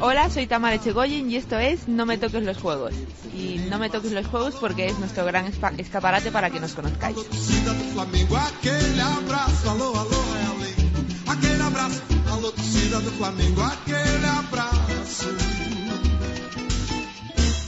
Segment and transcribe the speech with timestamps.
[0.00, 2.94] Hola, soy Tamara Echegoyen y esto es No me toques los juegos.
[3.34, 5.46] Y no me toques los juegos porque es nuestro gran
[5.78, 7.16] escaparate para que nos conozcáis.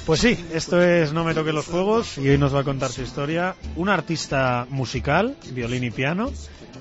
[0.07, 2.93] Pues sí, esto es No me toques los juegos y hoy nos va a contar
[2.93, 6.31] su historia una artista musical, violín y piano,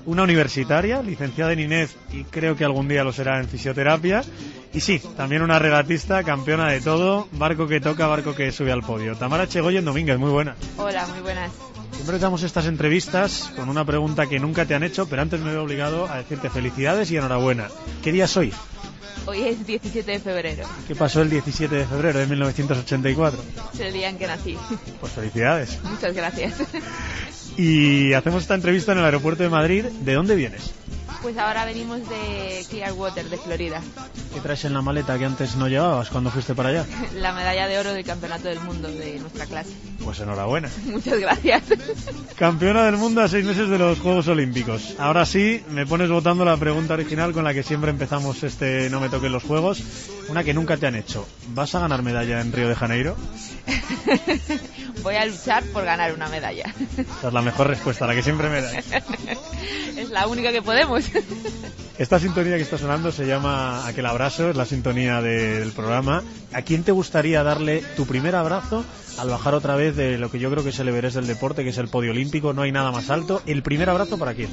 [0.06, 4.22] una universitaria, licenciada en INEF y creo que algún día lo será en fisioterapia,
[4.72, 8.82] y sí, también una regatista, campeona de todo, barco que toca, barco que sube al
[8.82, 9.16] podio.
[9.16, 10.54] Tamara Chegoyen Domínguez, muy buena.
[10.76, 11.50] Hola, muy buenas.
[11.92, 15.50] Siempre damos estas entrevistas con una pregunta que nunca te han hecho, pero antes me
[15.50, 17.68] veo obligado a decirte felicidades y enhorabuena.
[18.02, 18.52] ¿Qué día es hoy?
[19.24, 20.68] Hoy es 17 de febrero.
[20.86, 23.42] ¿Qué pasó el 17 de febrero de 1984?
[23.74, 24.56] Es el día en que nací.
[25.00, 25.82] Pues felicidades.
[25.82, 26.54] Muchas gracias.
[27.56, 29.84] Y hacemos esta entrevista en el aeropuerto de Madrid.
[30.04, 30.74] ¿De dónde vienes?
[31.22, 33.80] Pues ahora venimos de Clearwater, de Florida.
[34.32, 36.86] ¿Qué traes en la maleta que antes no llevabas cuando fuiste para allá?
[37.14, 39.70] La medalla de oro del Campeonato del Mundo de nuestra clase.
[40.04, 40.70] Pues enhorabuena.
[40.84, 41.62] Muchas gracias.
[42.36, 44.94] Campeona del mundo a seis meses de los Juegos Olímpicos.
[44.98, 49.00] Ahora sí, me pones votando la pregunta original con la que siempre empezamos este No
[49.00, 49.82] me toquen los Juegos.
[50.28, 51.26] Una que nunca te han hecho.
[51.48, 53.16] ¿Vas a ganar medalla en Río de Janeiro?
[55.02, 56.72] Voy a luchar por ganar una medalla.
[56.98, 58.74] Esa es la mejor respuesta, la que siempre me das.
[59.96, 61.05] es la única que podemos.
[61.98, 66.22] Esta sintonía que está sonando se llama Aquel abrazo, es la sintonía del programa.
[66.52, 68.84] ¿A quién te gustaría darle tu primer abrazo
[69.18, 71.64] al bajar otra vez de lo que yo creo que es el Everest del deporte,
[71.64, 72.52] que es el podio olímpico?
[72.52, 73.40] No hay nada más alto.
[73.46, 74.50] ¿El primer abrazo para quién?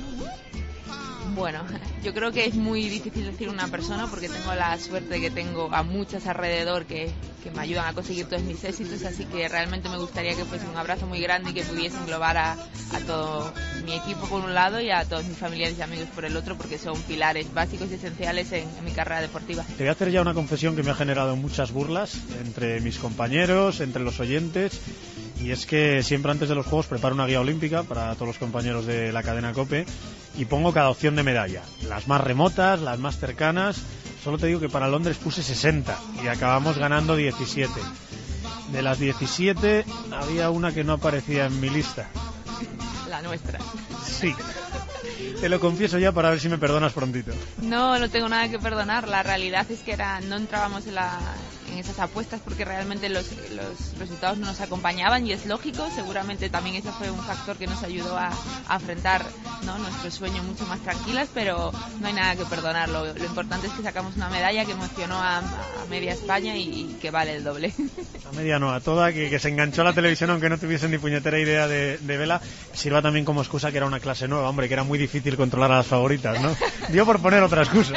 [1.36, 1.64] Bueno,
[2.04, 5.32] yo creo que es muy difícil decir una persona porque tengo la suerte de que
[5.32, 7.10] tengo a muchas alrededor que,
[7.44, 10.68] que, me ayudan a conseguir todos mis éxitos, así que realmente me gustaría que fuese
[10.68, 13.52] un abrazo muy grande y que pudiese englobar a, a todo
[13.84, 16.56] mi equipo por un lado y a todos mis familiares y amigos por el otro
[16.58, 19.64] porque son pilares básicos y esenciales en, mi carrera deportiva.
[19.64, 22.98] Te voy a hacer ya una confesión que me ha generado muchas burlas entre mis
[22.98, 24.80] compañeros, entre los oyentes
[25.42, 28.38] y es que siempre antes de los Juegos preparo una guía olímpica para todos los
[28.38, 29.86] compañeros de la cadena COPE
[30.38, 31.62] y pongo cada opción de medalla.
[31.88, 33.78] Las más remotas, las más cercanas.
[34.24, 37.72] Solo te digo que para Londres puse 60 y acabamos ganando 17.
[38.72, 42.10] De las 17 había una que no aparecía en mi lista.
[43.14, 43.60] La nuestra.
[44.04, 44.36] Sí.
[45.40, 47.32] Te lo confieso ya para ver si me perdonas prontito.
[47.62, 49.08] No, no tengo nada que perdonar.
[49.08, 51.20] La realidad es que era, no entrábamos en, la,
[51.74, 55.88] en esas apuestas porque realmente los, los, resultados no nos acompañaban y es lógico.
[55.94, 59.26] Seguramente también eso fue un factor que nos ayudó a, a afrontar
[59.66, 59.78] ¿no?
[59.80, 63.06] nuestro sueño mucho más tranquilas, pero no hay nada que perdonarlo.
[63.06, 66.62] Lo, lo importante es que sacamos una medalla que emocionó a, a media España y,
[66.64, 67.74] y, que vale el doble.
[68.30, 70.92] A media no, a toda, que, que se enganchó a la televisión aunque no tuviesen
[70.92, 72.42] ni puñetera idea de, de vela.
[72.74, 75.72] Sirva también como excusa que era una clase nueva, hombre, que era muy difícil controlar
[75.72, 76.56] a las favoritas, ¿no?
[76.90, 77.94] Dio por poner otra excusa.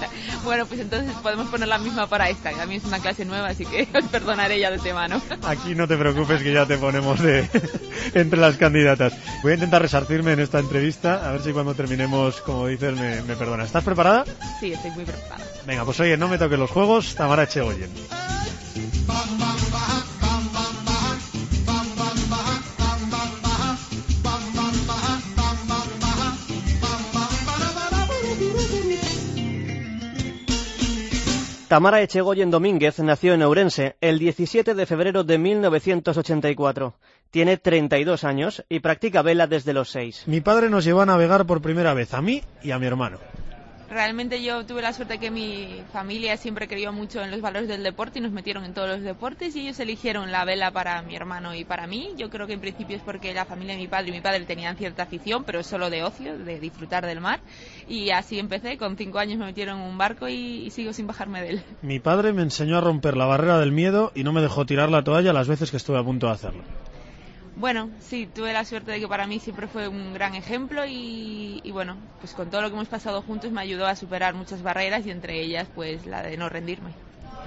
[0.44, 3.17] bueno, pues entonces podemos poner la misma para esta, que a mí es una clase
[3.24, 5.20] nueva, así que os perdonaré ya de antemano.
[5.46, 7.48] Aquí no te preocupes que ya te ponemos de
[8.14, 9.14] entre las candidatas.
[9.42, 13.22] Voy a intentar resarcirme en esta entrevista, a ver si cuando terminemos, como dices, me,
[13.22, 13.66] me perdonas.
[13.66, 14.24] ¿Estás preparada?
[14.60, 15.44] Sí, estoy muy preparada.
[15.66, 17.90] Venga, pues oye, no me toques los juegos, Tamara Echegoyen.
[31.68, 36.94] Tamara Echegoyen Domínguez nació en Ourense el 17 de febrero de 1984.
[37.30, 40.22] Tiene 32 años y practica vela desde los 6.
[40.28, 43.18] Mi padre nos llevó a navegar por primera vez, a mí y a mi hermano.
[43.90, 47.82] Realmente yo tuve la suerte que mi familia siempre creyó mucho en los valores del
[47.82, 51.16] deporte y nos metieron en todos los deportes y ellos eligieron la vela para mi
[51.16, 52.10] hermano y para mí.
[52.18, 54.44] Yo creo que en principio es porque la familia de mi padre y mi padre
[54.44, 57.40] tenían cierta afición, pero solo de ocio, de disfrutar del mar.
[57.88, 61.06] Y así empecé, con cinco años me metieron en un barco y, y sigo sin
[61.06, 61.62] bajarme de él.
[61.80, 64.90] Mi padre me enseñó a romper la barrera del miedo y no me dejó tirar
[64.90, 66.62] la toalla las veces que estuve a punto de hacerlo.
[67.58, 71.60] Bueno, sí, tuve la suerte de que para mí siempre fue un gran ejemplo y,
[71.64, 74.62] y, bueno, pues con todo lo que hemos pasado juntos me ayudó a superar muchas
[74.62, 76.92] barreras y entre ellas pues la de no rendirme.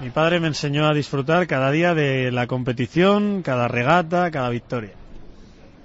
[0.00, 4.92] Mi padre me enseñó a disfrutar cada día de la competición, cada regata, cada victoria.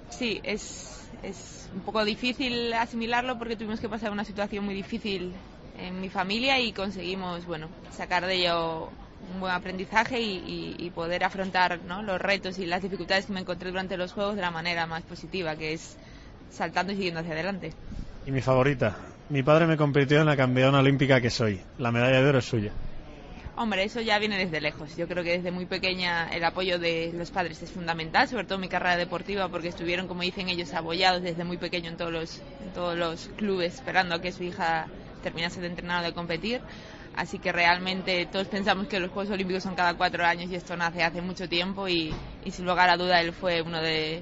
[0.10, 5.32] Sí, es, es un poco difícil asimilarlo porque tuvimos que pasar una situación muy difícil
[5.80, 8.90] en mi familia y conseguimos, bueno, sacar de ello
[9.34, 12.02] un buen aprendizaje y, y, y poder afrontar ¿no?
[12.04, 15.04] los retos y las dificultades que me encontré durante los juegos de la manera más
[15.04, 15.98] positiva, que es
[16.50, 17.74] saltando y siguiendo hacia adelante.
[18.26, 18.96] Y mi favorita.
[19.30, 21.62] Mi padre me convirtió en la campeona olímpica que soy.
[21.78, 22.72] La medalla de oro es suya.
[23.58, 24.96] Hombre, eso ya viene desde lejos.
[24.96, 28.56] Yo creo que desde muy pequeña el apoyo de los padres es fundamental, sobre todo
[28.56, 32.12] en mi carrera deportiva, porque estuvieron, como dicen ellos, abollados desde muy pequeño en todos
[32.12, 34.88] los, en todos los clubes, esperando a que su hija
[35.24, 36.62] terminase de entrenar o de competir.
[37.18, 40.78] Así que realmente todos pensamos que los Juegos Olímpicos son cada cuatro años y esto
[40.78, 42.14] nace hace mucho tiempo y,
[42.46, 44.22] y sin lugar a duda él fue uno de,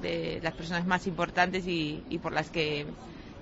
[0.00, 2.86] de las personas más importantes y, y por las que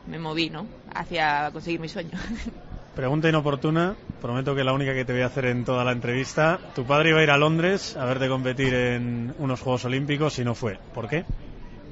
[0.06, 0.66] me moví ¿no?
[0.94, 2.18] hacia conseguir mi sueño.
[2.96, 6.58] Pregunta inoportuna, prometo que la única que te voy a hacer en toda la entrevista.
[6.74, 10.44] Tu padre iba a ir a Londres a verte competir en unos Juegos Olímpicos y
[10.44, 10.78] no fue.
[10.94, 11.24] ¿Por qué?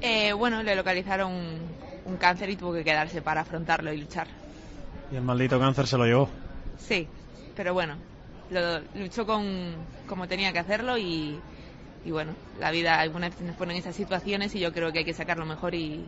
[0.01, 1.59] Eh, bueno, le localizaron un,
[2.05, 4.27] un cáncer y tuvo que quedarse para afrontarlo y luchar.
[5.11, 6.29] Y el maldito cáncer se lo llevó.
[6.77, 7.07] Sí,
[7.55, 7.97] pero bueno,
[8.49, 9.75] lo luchó con
[10.07, 11.37] como tenía que hacerlo y,
[12.05, 14.99] y bueno, la vida algunas veces nos pone en esas situaciones y yo creo que
[14.99, 16.05] hay que sacar lo mejor y,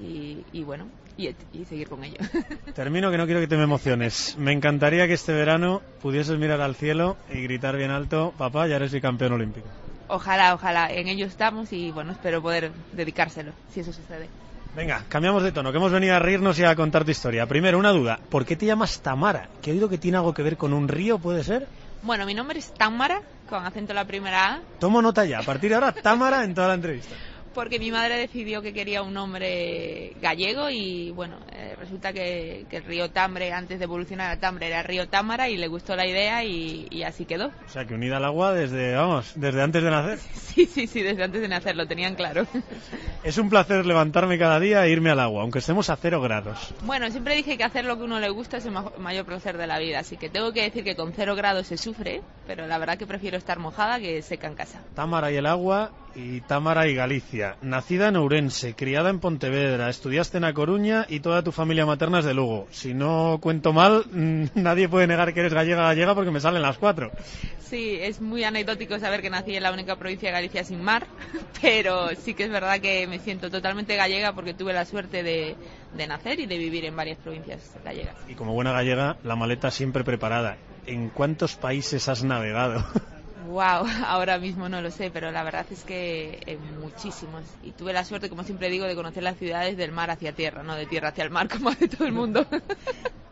[0.00, 0.86] y, y bueno,
[1.16, 2.16] y, y seguir con ello.
[2.74, 4.36] Termino que no quiero que te me emociones.
[4.38, 8.76] Me encantaría que este verano pudieses mirar al cielo y gritar bien alto, papá, ya
[8.76, 9.68] eres campeón olímpico.
[10.08, 14.28] Ojalá, ojalá, en ello estamos y bueno, espero poder dedicárselo, si eso sucede.
[14.74, 17.46] Venga, cambiamos de tono, que hemos venido a reírnos y a contar tu historia.
[17.46, 18.18] Primero, una duda.
[18.30, 19.48] ¿Por qué te llamas Tamara?
[19.60, 21.68] Que he oído que tiene algo que ver con un río, ¿puede ser?
[22.02, 25.40] Bueno, mi nombre es Támara, con acento en la primera A, Tomo nota ya.
[25.40, 27.14] A partir de ahora, Tamara en toda la entrevista.
[27.54, 32.78] Porque mi madre decidió que quería un nombre gallego y bueno, eh, resulta que, que
[32.78, 35.94] el río Tambre, antes de evolucionar a Tambre, era el río Támara y le gustó
[35.96, 37.48] la idea y, y así quedó.
[37.66, 40.18] O sea, que unida al agua desde, vamos, desde antes de nacer.
[40.52, 42.46] Sí, sí, sí, desde antes de nacer lo tenían claro.
[43.24, 46.74] Es un placer levantarme cada día e irme al agua, aunque estemos a cero grados.
[46.82, 49.56] Bueno, siempre dije que hacer lo que uno le gusta es el ma- mayor placer
[49.56, 52.66] de la vida, así que tengo que decir que con cero grados se sufre, pero
[52.66, 54.82] la verdad que prefiero estar mojada que seca en casa.
[54.94, 57.41] Támara y el agua y Támara y Galicia.
[57.62, 62.20] Nacida en Ourense, criada en Pontevedra, estudiaste en A Coruña y toda tu familia materna
[62.20, 62.68] es de Lugo.
[62.70, 64.04] Si no cuento mal,
[64.54, 67.10] nadie puede negar que eres gallega gallega porque me salen las cuatro.
[67.60, 71.06] Sí, es muy anecdótico saber que nací en la única provincia de Galicia sin mar,
[71.62, 75.56] pero sí que es verdad que me siento totalmente gallega porque tuve la suerte de,
[75.96, 78.16] de nacer y de vivir en varias provincias gallegas.
[78.28, 80.58] Y como buena gallega, la maleta siempre preparada.
[80.86, 82.84] ¿En cuántos países has navegado?
[83.52, 87.42] Wow, ahora mismo no lo sé, pero la verdad es que en muchísimos.
[87.62, 90.62] Y tuve la suerte, como siempre digo, de conocer las ciudades del mar hacia tierra,
[90.62, 92.46] no de tierra hacia el mar, como hace todo el mundo.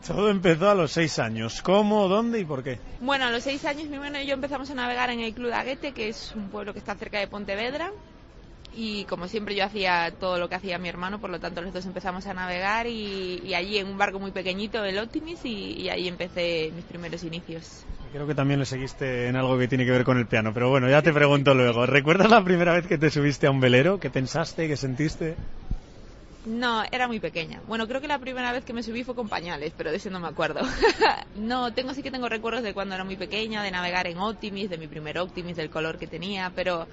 [0.07, 1.61] Todo empezó a los seis años.
[1.61, 2.79] ¿Cómo, dónde y por qué?
[3.01, 5.49] Bueno, a los seis años mi hermano y yo empezamos a navegar en el Club
[5.49, 7.93] de Aguete, que es un pueblo que está cerca de Pontevedra.
[8.77, 11.73] Y como siempre yo hacía todo lo que hacía mi hermano, por lo tanto los
[11.73, 15.73] dos empezamos a navegar y, y allí en un barco muy pequeñito, el Optimis, y,
[15.73, 17.85] y ahí empecé mis primeros inicios.
[18.13, 20.69] Creo que también le seguiste en algo que tiene que ver con el piano, pero
[20.69, 21.87] bueno, ya te pregunto luego.
[21.87, 24.01] ¿Recuerdas la primera vez que te subiste a un velero?
[24.01, 24.67] ¿Qué pensaste?
[24.67, 25.37] ¿Qué sentiste?
[26.47, 27.61] No, era muy pequeña.
[27.69, 30.11] Bueno, creo que la primera vez que me subí fue con pañales, pero de ese
[30.11, 30.61] no me acuerdo.
[31.37, 34.71] no, tengo sí que tengo recuerdos de cuando era muy pequeña, de navegar en Optimis,
[34.71, 36.89] de mi primer Optimis, del color que tenía, pero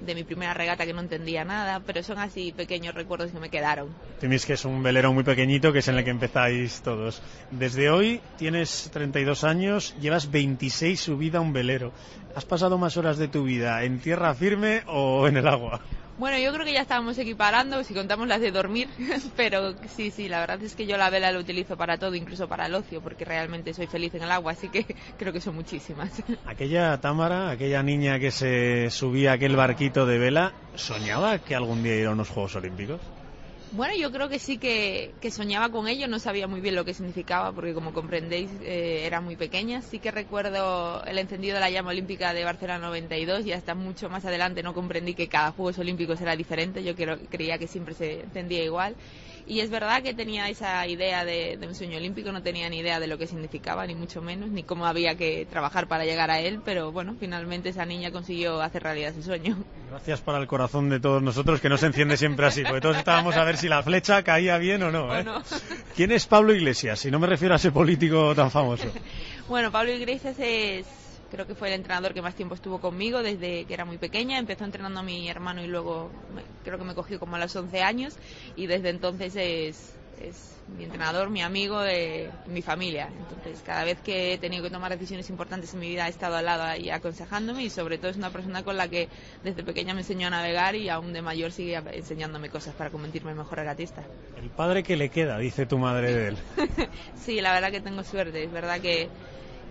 [0.00, 3.50] de mi primera regata que no entendía nada, pero son así pequeños recuerdos que me
[3.50, 3.88] quedaron.
[4.18, 7.22] Tenéis que es un velero muy pequeñito, que es en el que empezáis todos.
[7.50, 11.92] Desde hoy tienes 32 años, llevas 26 subida a un velero.
[12.34, 15.80] ¿Has pasado más horas de tu vida en tierra firme o en el agua?
[16.16, 18.88] Bueno, yo creo que ya estábamos equiparando, si contamos las de dormir,
[19.36, 22.46] pero sí, sí, la verdad es que yo la vela la utilizo para todo, incluso
[22.46, 24.84] para el ocio, porque realmente soy feliz en el agua, así que
[25.16, 26.22] creo que son muchísimas.
[26.46, 31.82] Aquella Támara, aquella niña que se subía a aquel barquito de vela, ¿soñaba que algún
[31.82, 33.00] día iba a unos Juegos Olímpicos?
[33.72, 36.92] Bueno, yo creo que sí que, soñaba con ello, no sabía muy bien lo que
[36.92, 39.80] significaba, porque como comprendéis eh, era muy pequeña.
[39.80, 44.08] Sí que recuerdo el encendido de la llama olímpica de Barcelona 92 y hasta mucho
[44.08, 48.22] más adelante no comprendí que cada Juegos Olímpicos era diferente, yo creía que siempre se
[48.22, 48.96] entendía igual.
[49.50, 52.78] Y es verdad que tenía esa idea de, de un sueño olímpico, no tenía ni
[52.78, 56.30] idea de lo que significaba, ni mucho menos, ni cómo había que trabajar para llegar
[56.30, 59.56] a él, pero bueno, finalmente esa niña consiguió hacer realidad ese sueño.
[59.90, 62.98] Gracias para el corazón de todos nosotros, que no se enciende siempre así, porque todos
[62.98, 65.06] estábamos a ver si la flecha caía bien o no.
[65.06, 65.24] ¿O ¿eh?
[65.24, 65.42] no?
[65.96, 67.00] ¿Quién es Pablo Iglesias?
[67.00, 68.84] Si no me refiero a ese político tan famoso.
[69.48, 70.86] Bueno, Pablo Iglesias es,
[71.30, 74.38] creo que fue el entrenador que más tiempo estuvo conmigo desde que era muy pequeña.
[74.38, 77.54] Empezó entrenando a mi hermano y luego me- creo que me cogió como a los
[77.56, 78.14] 11 años
[78.56, 83.10] y desde entonces es, es mi entrenador, mi amigo, eh, mi familia.
[83.18, 86.36] Entonces, cada vez que he tenido que tomar decisiones importantes en mi vida, he estado
[86.36, 89.08] al lado ahí aconsejándome y sobre todo es una persona con la que
[89.42, 93.32] desde pequeña me enseñó a navegar y aún de mayor sigue enseñándome cosas para convertirme
[93.32, 94.04] en mejor regatista.
[94.36, 96.36] El padre que le queda, dice tu madre de él.
[97.24, 98.44] Sí, la verdad que tengo suerte.
[98.44, 99.08] Es verdad que,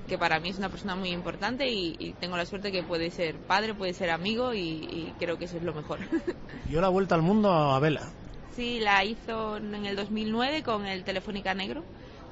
[0.10, 3.12] que para mí es una persona muy importante y, y tengo la suerte que puede
[3.12, 6.00] ser padre, puede ser amigo y, y creo que eso es lo mejor.
[6.68, 8.10] Dio la vuelta al mundo a vela.
[8.56, 11.84] Sí, la hizo en el 2009 con el Telefónica Negro.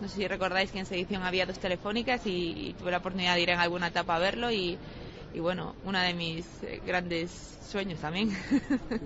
[0.02, 3.42] No sé si recordáis que en edición había dos telefónicas y, tuve la oportunidad de
[3.42, 4.78] ir en alguna etapa a verlo y,
[5.40, 8.32] bueno, una de mis eh, grandes sueños también.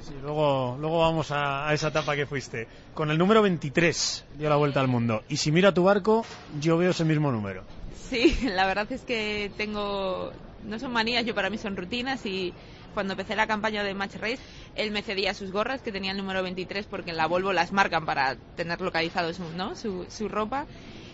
[0.02, 2.68] Sí, luego, luego vamos a, a, esa etapa que fuiste.
[2.94, 5.24] Con el número 23 dio la vuelta al mundo.
[5.30, 6.26] Y si mira tu barco,
[6.60, 7.64] yo veo ese mismo número.
[8.12, 10.34] Sí, la verdad es que tengo,
[10.66, 12.54] no son manías, yo para mí son rutinas y
[12.94, 14.42] cuando empecé la campaña de Match Race,
[14.76, 17.72] él me cedía sus gorras, que tenía el número 23, porque en la Volvo las
[17.72, 19.76] marcan para tener localizado su, ¿no?
[19.78, 20.68] su, su ropa.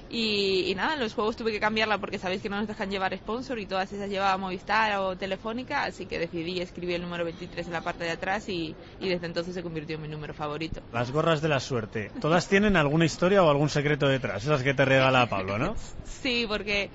[0.10, 3.18] Y, nada, en los juegos tuve que cambiarla porque sabéis que no nos dejan llevar
[3.18, 7.68] sponsor y todas esas llevaba Movistar o Telefónica, así que decidí escribir el número 23
[7.68, 10.82] en la parte de atrás y, y, desde entonces se convirtió en mi número favorito.
[10.94, 14.44] Las gorras de la suerte, ¿todas tienen alguna historia o algún secreto detrás?
[14.44, 15.76] Esas que te regala Pablo, ¿no?
[16.06, 16.90] sí, porque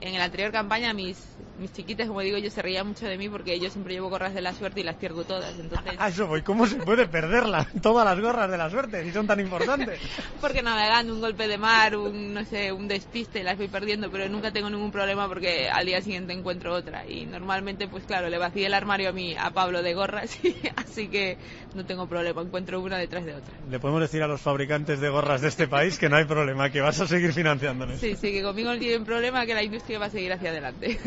[0.00, 1.18] en la anterior campaña mis,
[1.60, 4.34] mis chiquitas, como digo yo, se reían mucho de mí porque yo siempre llevo gorras
[4.34, 5.58] de la suerte y las pierdo todas.
[5.58, 5.92] Entonces...
[6.00, 6.40] Ah, eso voy.
[6.40, 7.68] ¿Cómo se puede perderla?
[7.82, 10.00] Todas las gorras de la suerte, si son tan importantes.
[10.40, 14.28] porque navegando, un golpe de mar, un, no sé, un despiste, las voy perdiendo, pero
[14.28, 17.06] nunca tengo ningún problema porque al día siguiente encuentro otra.
[17.06, 20.38] Y normalmente, pues claro, le vacié el armario a, mí, a Pablo de gorras,
[20.76, 21.36] así que
[21.74, 23.52] no tengo problema, encuentro una detrás de otra.
[23.68, 26.70] Le podemos decir a los fabricantes de gorras de este país que no hay problema,
[26.70, 28.00] que vas a seguir financiándonos.
[28.00, 30.98] Sí, sí, que conmigo no tienen problema, que la industria va a seguir hacia adelante.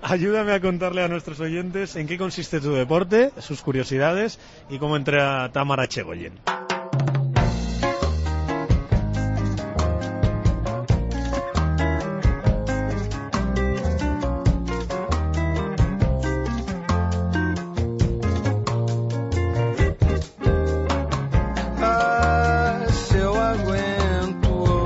[0.00, 4.96] Ayúdame a contarle a nuestros oyentes en qué consiste tu deporte, sus curiosidades y cómo
[4.96, 6.32] entra Tamara Chegoyen.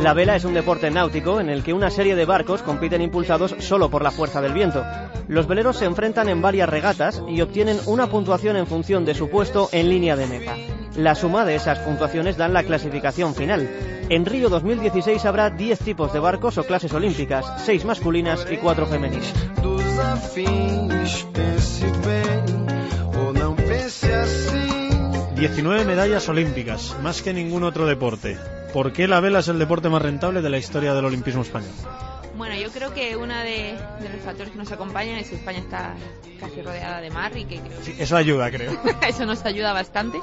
[0.07, 3.57] La vela es un deporte náutico en el que una serie de barcos compiten impulsados
[3.59, 4.85] solo por la fuerza del viento.
[5.27, 9.29] Los veleros se enfrentan en varias regatas y obtienen una puntuación en función de su
[9.29, 10.55] puesto en línea de meta.
[10.95, 13.69] La suma de esas puntuaciones dan la clasificación final.
[14.09, 18.87] En Río 2016 habrá 10 tipos de barcos o clases olímpicas, 6 masculinas y 4
[18.87, 19.35] femeninas.
[25.37, 28.39] 19 medallas olímpicas, más que ningún otro deporte.
[28.73, 31.73] ¿Por qué la vela es el deporte más rentable de la historia del olimpismo español?
[32.39, 35.95] Bueno, yo creo que uno de, los factores que nos acompañan es que España está
[36.41, 38.03] casi rodeada de mar y que creo que...
[38.03, 38.81] eso ayuda, creo.
[39.07, 40.19] eso nos ayuda bastante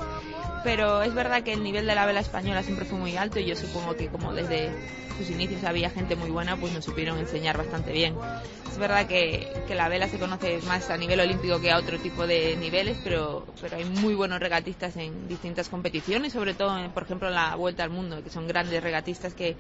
[0.64, 3.46] pero es verdad que el nivel de la vela española siempre fue muy alto y
[3.46, 4.72] yo supongo que como desde
[5.18, 8.16] sus inicios había gente muy buena, pues nos supieron enseñar bastante bien.
[8.72, 12.00] Es verdad que, que la vela se conoce más a nivel olímpico que a otro
[12.00, 17.04] tipo de niveles, pero, pero hay muy buenos regatistas en distintas competiciones, sobre todo, por
[17.04, 19.56] ejemplo, en la Vuelta al Mundo, que son grandes regatistas que,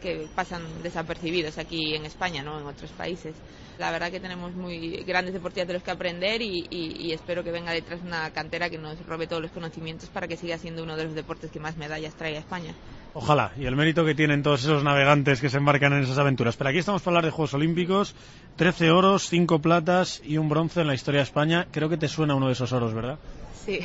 [0.00, 3.34] que pasan desapercibidos aquí en España, no en otros países.
[3.78, 7.50] La verdad que tenemos muy grandes deportistas de los que aprender y, y, espero que
[7.50, 10.96] venga detrás una cantera que nos robe todos los conocimientos para que siga siendo uno
[10.96, 12.74] de los deportes que más medallas trae a España.
[13.12, 16.56] Ojalá, y el mérito que tienen todos esos navegantes que se embarcan en esas aventuras.
[16.56, 18.14] Pero aquí estamos para hablar de Juegos Olímpicos,
[18.56, 21.66] 13 oros, 5 platas y un bronce en la historia de España.
[21.70, 23.18] Creo que te suena uno de esos oros, ¿verdad?
[23.66, 23.80] Sí.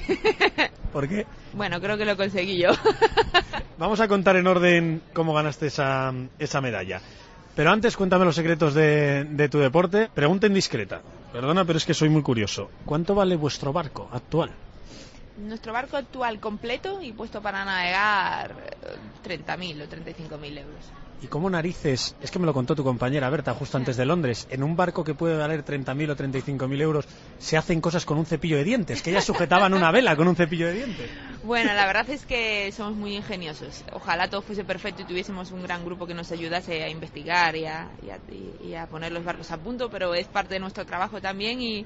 [0.94, 1.26] ¿Por qué?
[1.54, 2.70] Bueno, creo que lo conseguí yo.
[3.80, 7.02] Vamos a contar en orden cómo ganaste esa, esa medalla.
[7.56, 10.10] Pero antes cuéntame los secretos de, de, tu deporte.
[10.14, 11.02] Pregunta indiscreta.
[11.34, 12.70] Perdona, pero es que soy muy curioso.
[12.86, 14.52] ¿Cuánto vale vuestro barco actual?
[15.38, 18.56] Nuestro barco actual completo y puesto para navegar
[19.26, 20.86] 30.000 o 35.000 euros.
[21.22, 22.16] ¿Y cómo narices?
[22.20, 24.48] Es que me lo contó tu compañera Berta justo antes de Londres.
[24.50, 27.06] En un barco que puede valer 30.000 o 35.000 euros
[27.38, 30.36] se hacen cosas con un cepillo de dientes, que ellas sujetaban una vela con un
[30.36, 31.10] cepillo de dientes.
[31.44, 33.84] Bueno, la verdad es que somos muy ingeniosos.
[33.94, 37.66] Ojalá todo fuese perfecto y tuviésemos un gran grupo que nos ayudase a investigar y
[37.66, 37.90] a,
[38.64, 41.86] y a, poner los barcos a punto, pero es parte de nuestro trabajo también y,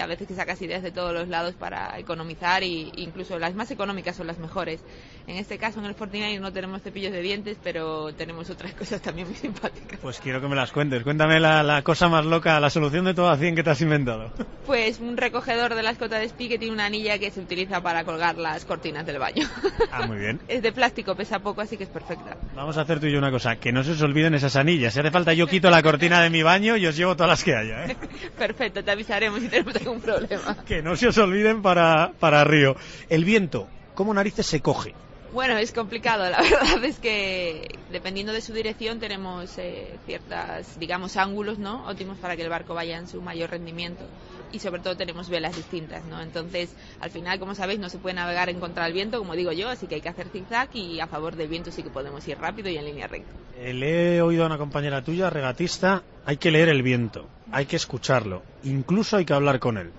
[0.00, 3.70] a veces que sacas ideas de todos los lados para economizar e incluso las más
[3.70, 4.80] económicas son las mejores.
[5.26, 9.00] En este caso, en el Fortnite no tenemos cepillos de dientes, pero tenemos otras cosas
[9.00, 9.98] también muy simpáticas.
[10.00, 11.02] Pues quiero que me las cuentes.
[11.02, 14.30] Cuéntame la, cosa más loca, la solución de todo a 100 que te has inventado.
[14.66, 17.80] Pues un recogedor de la escota de espi que tiene una anilla que se utiliza
[17.82, 19.48] para colgar las cortinas del baño.
[19.90, 20.40] Ah, muy bien.
[20.48, 22.36] Es de plástico, pesa poco, así que es perfecta.
[22.54, 24.94] Vamos a hacer tú y yo una cosa, que no se os olviden esas anillas.
[24.94, 27.44] Si hace falta yo quito la cortina de mi baño y os llevo todas las
[27.44, 27.86] que haya.
[27.86, 27.96] ¿eh?
[28.38, 30.56] Perfecto, te avisaremos si tenemos algún problema.
[30.66, 32.76] Que no se os olviden para, para Río.
[33.08, 34.94] El viento, ¿cómo narices se coge?
[35.36, 36.30] Bueno, es complicado.
[36.30, 41.86] La verdad es que dependiendo de su dirección tenemos eh, ciertas, digamos, ángulos, ¿no?
[41.86, 44.02] Óptimos para que el barco vaya en su mayor rendimiento.
[44.50, 46.22] Y sobre todo tenemos velas distintas, ¿no?
[46.22, 49.52] Entonces, al final, como sabéis, no se puede navegar en contra del viento, como digo
[49.52, 52.26] yo, así que hay que hacer zigzag y a favor del viento sí que podemos
[52.26, 53.30] ir rápido y en línea recta.
[53.58, 57.66] Eh, le he oído a una compañera tuya, regatista, hay que leer el viento, hay
[57.66, 59.90] que escucharlo, incluso hay que hablar con él.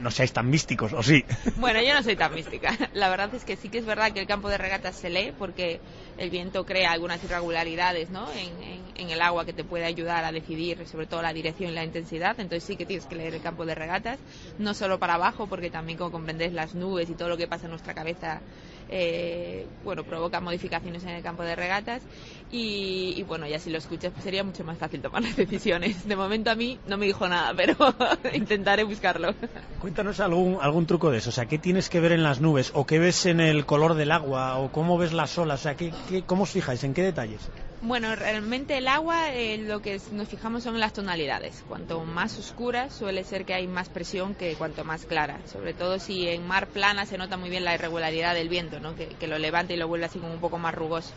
[0.00, 1.24] No seáis tan místicos, ¿o sí?
[1.56, 2.76] Bueno, yo no soy tan mística.
[2.94, 5.32] La verdad es que sí que es verdad que el campo de regatas se lee
[5.36, 5.80] porque
[6.18, 8.30] el viento crea algunas irregularidades ¿no?
[8.32, 11.74] en, en el agua que te puede ayudar a decidir sobre todo la dirección y
[11.74, 12.38] la intensidad.
[12.38, 14.18] Entonces sí que tienes que leer el campo de regatas,
[14.58, 17.66] no solo para abajo, porque también como comprendes las nubes y todo lo que pasa
[17.66, 18.40] en nuestra cabeza
[18.88, 22.02] eh, bueno, provoca modificaciones en el campo de regatas
[22.50, 26.06] y, bueno, ya si lo escuchas pues sería mucho más fácil tomar las decisiones.
[26.06, 27.74] De momento a mí no me dijo nada, pero
[28.34, 29.34] intentaré buscarlo.
[29.80, 32.70] Cuéntanos algún, algún truco de eso, o sea, ¿qué tienes que ver en las nubes?
[32.74, 34.58] ¿O qué ves en el color del agua?
[34.58, 35.60] ¿O cómo ves las olas?
[35.60, 36.84] O sea, ¿qué, qué, ¿cómo os fijáis?
[36.84, 37.50] ¿En qué detalles?
[37.82, 41.62] Bueno, realmente el agua eh, lo que nos fijamos son las tonalidades.
[41.68, 45.38] Cuanto más oscura suele ser que hay más presión que cuanto más clara.
[45.46, 48.96] Sobre todo si en mar plana se nota muy bien la irregularidad del viento, ¿no?
[48.96, 51.12] que, que lo levanta y lo vuelve así como un poco más rugoso.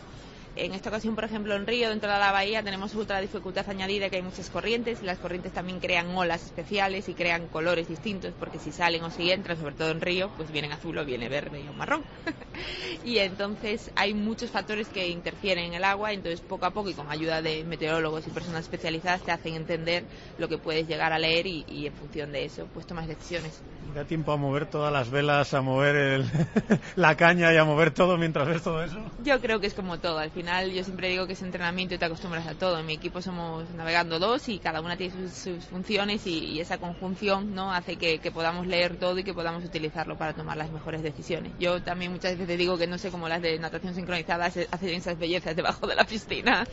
[0.61, 4.09] En esta ocasión, por ejemplo, en Río, dentro de la bahía, tenemos otra dificultad añadida
[4.09, 8.33] que hay muchas corrientes y las corrientes también crean olas especiales y crean colores distintos
[8.37, 11.29] porque si salen o si entran, sobre todo en Río, pues vienen azul o viene
[11.29, 12.03] verde o marrón.
[13.05, 16.93] y entonces hay muchos factores que interfieren en el agua, entonces poco a poco y
[16.93, 21.19] con ayuda de meteorólogos y personas especializadas te hacen entender lo que puedes llegar a
[21.19, 23.63] leer y, y en función de eso pues tomas decisiones.
[23.93, 26.25] ¿Da tiempo a mover todas las velas, a mover el,
[26.95, 28.99] la caña y a mover todo mientras ves todo eso?
[29.23, 30.19] Yo creo que es como todo.
[30.19, 32.79] Al final yo siempre digo que es entrenamiento y te acostumbras a todo.
[32.79, 36.59] En mi equipo somos navegando dos y cada una tiene sus, sus funciones y, y,
[36.59, 40.57] esa conjunción no hace que, que, podamos leer todo y que podamos utilizarlo para tomar
[40.57, 41.51] las mejores decisiones.
[41.59, 45.17] Yo también muchas veces digo que no sé cómo las de natación sincronizada hacen esas
[45.17, 46.65] bellezas debajo de la piscina.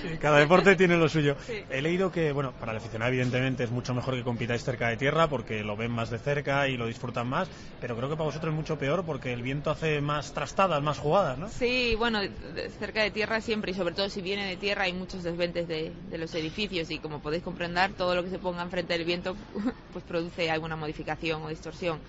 [0.00, 1.36] Sí, cada deporte tiene lo suyo.
[1.46, 1.64] Sí.
[1.70, 4.96] He leído que, bueno, para el aficionado evidentemente es mucho mejor que compitáis cerca de
[4.96, 7.48] tierra porque lo ven más de cerca y lo disfrutan más,
[7.80, 10.98] pero creo que para vosotros es mucho peor porque el viento hace más trastadas, más
[10.98, 11.48] jugadas, ¿no?
[11.48, 12.20] Sí, bueno,
[12.78, 15.92] cerca de tierra siempre y sobre todo si viene de tierra hay muchos desventes de,
[16.10, 19.36] de los edificios y como podéis comprender todo lo que se ponga enfrente del viento
[19.92, 22.00] pues produce alguna modificación o distorsión.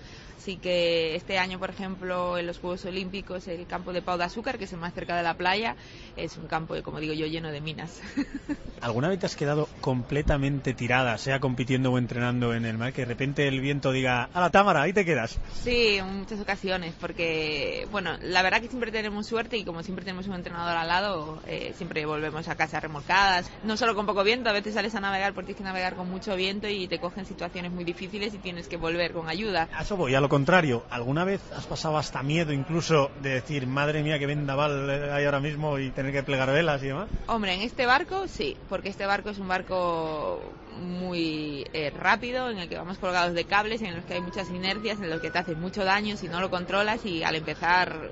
[0.44, 4.24] Así que este año, por ejemplo, en los Juegos Olímpicos, el campo de Pau de
[4.24, 5.74] Azúcar, que es el más cerca de la playa,
[6.18, 8.02] es un campo, como digo yo, lleno de minas.
[8.82, 13.00] ¿Alguna vez te has quedado completamente tirada, sea compitiendo o entrenando en el mar, que
[13.00, 15.38] de repente el viento diga, a la támara, ahí te quedas?
[15.62, 20.04] Sí, en muchas ocasiones, porque, bueno, la verdad que siempre tenemos suerte y como siempre
[20.04, 24.22] tenemos un entrenador al lado, eh, siempre volvemos a casa remolcadas, no solo con poco
[24.22, 26.98] viento, a veces sales a navegar porque tienes que navegar con mucho viento y te
[26.98, 29.70] cogen situaciones muy difíciles y tienes que volver con ayuda.
[29.72, 33.68] A eso voy, a lo contrario, ¿alguna vez has pasado hasta miedo incluso de decir,
[33.68, 37.08] madre mía, que vendaval hay ahora mismo y tener que plegar velas y demás?
[37.28, 40.40] Hombre, en este barco sí, porque este barco es un barco
[40.80, 44.50] muy eh, rápido, en el que vamos colgados de cables, en los que hay muchas
[44.50, 48.10] inercias, en los que te haces mucho daño si no lo controlas y al empezar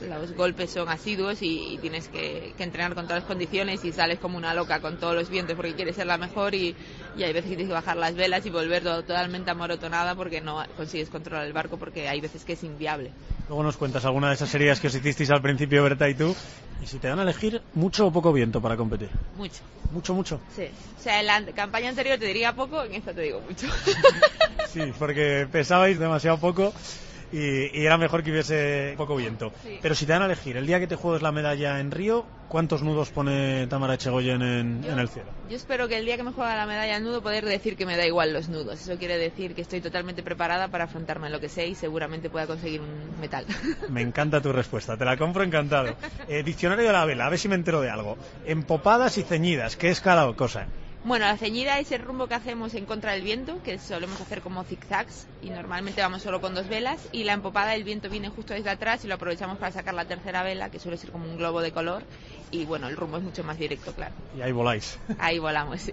[0.00, 3.90] los golpes son asiduos y, y tienes que, que, entrenar con todas las condiciones y
[3.90, 6.76] sales como una loca con todos los vientos porque quieres ser la mejor y,
[7.18, 10.40] y hay veces que tienes que bajar las velas y volver todo, totalmente amorotonada porque
[10.40, 13.10] no consigues controlar el barco porque hay veces que es inviable.
[13.48, 16.34] Luego nos cuentas alguna de esas series que os hicisteis al principio, Berta y tú.
[16.82, 19.10] Y si te dan a elegir, ¿mucho o poco viento para competir?
[19.36, 19.62] Mucho.
[19.90, 20.40] ¿Mucho, mucho?
[20.54, 20.68] Sí.
[20.98, 23.66] O sea, en la campaña anterior te diría poco, en esta te digo mucho.
[24.68, 26.72] sí, porque pesabais demasiado poco
[27.32, 29.52] y, y, era mejor que hubiese poco viento.
[29.62, 29.78] Sí.
[29.80, 32.24] Pero si te dan a elegir, el día que te juegues la medalla en Río,
[32.48, 35.28] ¿cuántos nudos pone Tamara Echegoyen en, yo, en, el cielo?
[35.48, 37.86] Yo espero que el día que me juegue la medalla en nudo poder decir que
[37.86, 38.80] me da igual los nudos.
[38.80, 42.30] Eso quiere decir que estoy totalmente preparada para afrontarme en lo que sé y seguramente
[42.30, 43.44] pueda conseguir un metal.
[43.88, 45.96] Me encanta tu respuesta, te la compro encantado.
[46.28, 48.16] Eh, diccionario de la vela, a ver si me entero de algo.
[48.46, 50.66] Empopadas y ceñidas, ¿qué es cada cosa?
[51.08, 54.42] Bueno, la ceñida es el rumbo que hacemos en contra del viento, que solemos hacer
[54.42, 57.08] como zigzags y normalmente vamos solo con dos velas.
[57.12, 60.04] Y la empopada, el viento viene justo desde atrás y lo aprovechamos para sacar la
[60.04, 62.02] tercera vela, que suele ser como un globo de color.
[62.50, 64.14] Y bueno, el rumbo es mucho más directo, claro.
[64.36, 64.98] Y ahí voláis.
[65.18, 65.92] Ahí volamos, sí.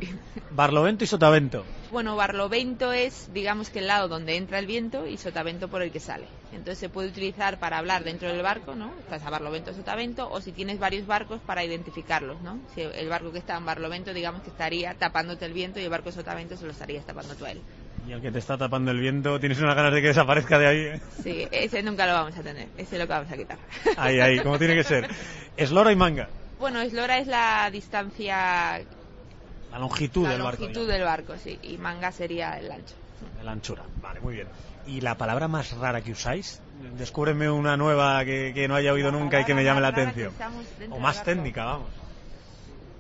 [0.51, 1.65] Barlovento y sotavento.
[1.91, 5.91] Bueno, barlovento es, digamos que el lado donde entra el viento y sotavento por el
[5.91, 6.25] que sale.
[6.51, 8.91] Entonces se puede utilizar para hablar dentro del barco, ¿no?
[8.99, 12.59] Estás a barlovento o sotavento, o si tienes varios barcos para identificarlos, ¿no?
[12.73, 15.89] Si el barco que está en barlovento, digamos que estaría tapándote el viento y el
[15.89, 17.61] barco sotavento se lo estarías tapando tú a él.
[18.07, 20.67] Y el que te está tapando el viento, tienes unas ganas de que desaparezca de
[20.67, 20.77] ahí.
[20.77, 21.01] ¿eh?
[21.23, 23.57] Sí, ese nunca lo vamos a tener, ese es lo que vamos a quitar.
[23.97, 25.09] Ahí, ahí, como tiene que ser.
[25.57, 26.29] Eslora y manga.
[26.59, 28.81] Bueno, eslora es la distancia.
[29.71, 30.61] La longitud la del barco.
[30.61, 31.59] La longitud del barco, sí.
[31.63, 32.95] Y manga sería el ancho.
[33.43, 34.47] La anchura, vale, muy bien.
[34.87, 36.61] ¿Y la palabra más rara que usáis?
[36.97, 39.89] Descúbreme una nueva que, que no haya oído la nunca y que me llame la
[39.89, 40.33] atención.
[40.91, 41.89] O más técnica, vamos.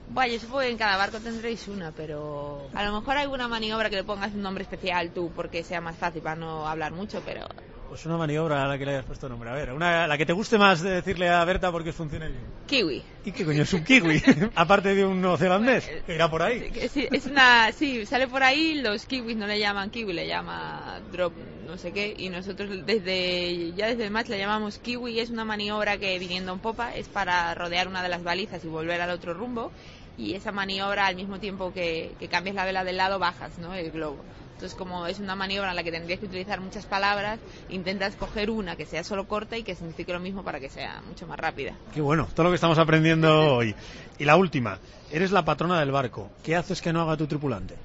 [0.07, 3.89] Bueno, yo supongo que en cada barco tendréis una, pero a lo mejor alguna maniobra
[3.89, 7.21] que le pongas un nombre especial tú porque sea más fácil para no hablar mucho,
[7.25, 7.47] pero
[7.95, 9.49] Pues una maniobra a la que le hayas puesto nombre.
[9.49, 12.27] A ver, una, la que te guste más de decirle a Berta porque os funcione
[12.27, 12.43] bien.
[12.67, 13.01] Kiwi.
[13.23, 14.21] ¿Y qué coño es un kiwi?
[14.55, 16.73] Aparte de un neozelandés, que irá por ahí.
[16.91, 20.99] Sí, es una, sí, sale por ahí, los kiwis no le llaman kiwi, le llama
[21.13, 21.31] drop,
[21.65, 25.45] no sé qué, y nosotros desde, ya desde el match le llamamos kiwi, es una
[25.45, 29.11] maniobra que viniendo en popa es para rodear una de las balizas y volver al
[29.11, 29.71] otro rumbo,
[30.17, 33.73] y esa maniobra al mismo tiempo que, que cambias la vela del lado bajas, ¿no?
[33.73, 34.17] El globo.
[34.55, 38.49] Entonces, como es una maniobra en la que tendrías que utilizar muchas palabras, intentas coger
[38.49, 41.37] una que sea solo corta y que signifique lo mismo para que sea mucho más
[41.37, 41.73] rápida.
[41.93, 43.75] Qué bueno, todo lo que estamos aprendiendo hoy.
[44.17, 44.79] Y la última,
[45.11, 46.29] eres la patrona del barco.
[46.41, 47.75] ¿Qué haces que no haga tu tripulante?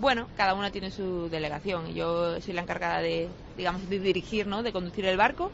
[0.00, 1.94] Bueno, cada una tiene su delegación.
[1.94, 4.62] Yo soy la encargada de, digamos, de dirigir, ¿no?
[4.62, 5.52] De conducir el barco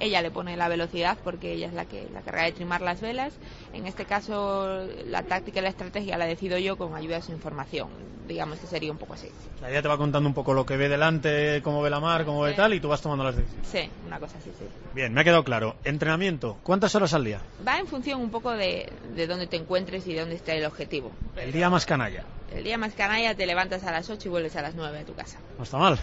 [0.00, 3.00] ella le pone la velocidad porque ella es la que la carga de trimar las
[3.00, 3.32] velas.
[3.72, 7.32] En este caso, la táctica y la estrategia la decido yo con ayuda de su
[7.32, 7.90] información.
[8.26, 9.28] Digamos que sería un poco así.
[9.60, 12.24] La idea te va contando un poco lo que ve delante, cómo ve la mar,
[12.24, 13.68] cómo ve tal, y tú vas tomando las decisiones.
[13.68, 14.64] Sí, una cosa así, sí.
[14.94, 15.76] Bien, me ha quedado claro.
[15.84, 17.40] Entrenamiento, ¿cuántas horas al día?
[17.66, 20.64] Va en función un poco de, de dónde te encuentres y de dónde está el
[20.64, 21.10] objetivo.
[21.36, 22.24] El día más canalla.
[22.54, 25.04] El día más canalla te levantas a las 8 y vuelves a las 9 a
[25.04, 25.38] tu casa.
[25.56, 25.98] No está mal.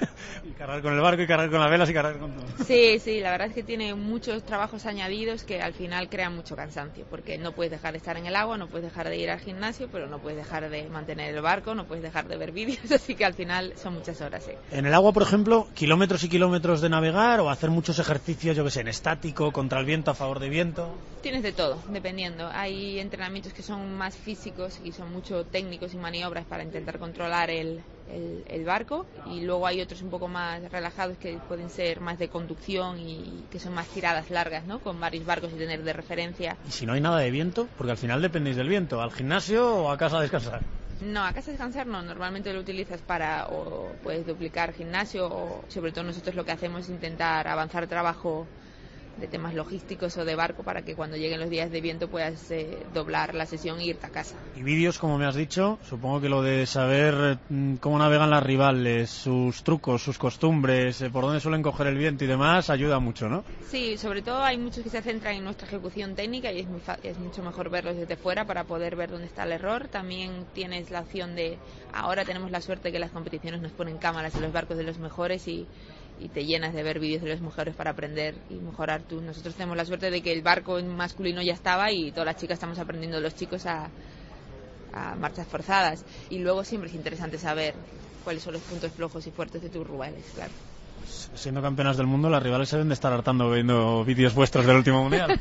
[0.44, 2.64] y cargar con el barco y cargar con las velas y cargar con todo.
[2.64, 6.56] Sí, sí, la verdad es que tiene muchos trabajos añadidos que al final crean mucho
[6.56, 9.30] cansancio, porque no puedes dejar de estar en el agua, no puedes dejar de ir
[9.30, 12.52] al gimnasio, pero no puedes dejar de mantener el barco, no puedes dejar de ver
[12.52, 14.44] vídeos, así que al final son muchas horas.
[14.44, 14.52] ¿sí?
[14.70, 18.64] En el agua, por ejemplo, kilómetros y kilómetros de navegar o hacer muchos ejercicios, yo
[18.64, 20.94] que sé, en estático, contra el viento, a favor de viento.
[21.22, 22.48] Tienes de todo, dependiendo.
[22.52, 27.50] Hay entrenamientos que son más físicos y son mucho técnicos y maniobras para intentar controlar
[27.50, 32.00] el, el, el, barco y luego hay otros un poco más relajados que pueden ser
[32.00, 34.80] más de conducción y que son más tiradas largas, ¿no?
[34.80, 36.56] Con varios barcos y tener de referencia.
[36.68, 37.68] ¿Y si no hay nada de viento?
[37.78, 40.60] Porque al final dependéis del viento, ¿al gimnasio o a casa a descansar?
[41.00, 45.64] No, a casa a descansar no, normalmente lo utilizas para o puedes duplicar gimnasio o
[45.68, 48.46] sobre todo nosotros lo que hacemos es intentar avanzar trabajo
[49.16, 52.50] de temas logísticos o de barco para que cuando lleguen los días de viento puedas
[52.50, 54.36] eh, doblar la sesión e irte a casa.
[54.56, 58.42] Y vídeos, como me has dicho, supongo que lo de saber mm, cómo navegan las
[58.42, 62.98] rivales, sus trucos, sus costumbres, eh, por dónde suelen coger el viento y demás, ayuda
[62.98, 63.44] mucho, ¿no?
[63.68, 66.80] Sí, sobre todo hay muchos que se centran en nuestra ejecución técnica y es, muy
[67.02, 69.88] es mucho mejor verlos desde fuera para poder ver dónde está el error.
[69.88, 71.58] También tienes la opción de,
[71.92, 74.98] ahora tenemos la suerte que las competiciones nos ponen cámaras en los barcos de los
[74.98, 75.66] mejores y
[76.20, 79.20] y te llenas de ver vídeos de las mujeres para aprender y mejorar tú.
[79.20, 82.54] Nosotros tenemos la suerte de que el barco masculino ya estaba y todas las chicas
[82.56, 83.90] estamos aprendiendo los chicos a,
[84.92, 86.04] a marchas forzadas.
[86.30, 87.74] Y luego siempre es interesante saber
[88.22, 90.73] cuáles son los puntos flojos y fuertes de tus rivales, claro.
[91.04, 94.76] Siendo campeonas del mundo, las rivales se deben de estar hartando viendo vídeos vuestros del
[94.76, 95.38] último mundial.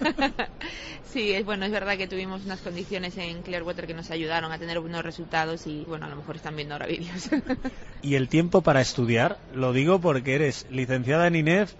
[1.05, 4.57] sí, es bueno, es verdad que tuvimos unas condiciones en Clearwater que nos ayudaron a
[4.57, 7.29] tener buenos resultados y bueno, a lo mejor están viendo ahora vídeos.
[8.01, 9.37] ¿Y el tiempo para estudiar?
[9.53, 11.73] Lo digo porque eres licenciada en INEF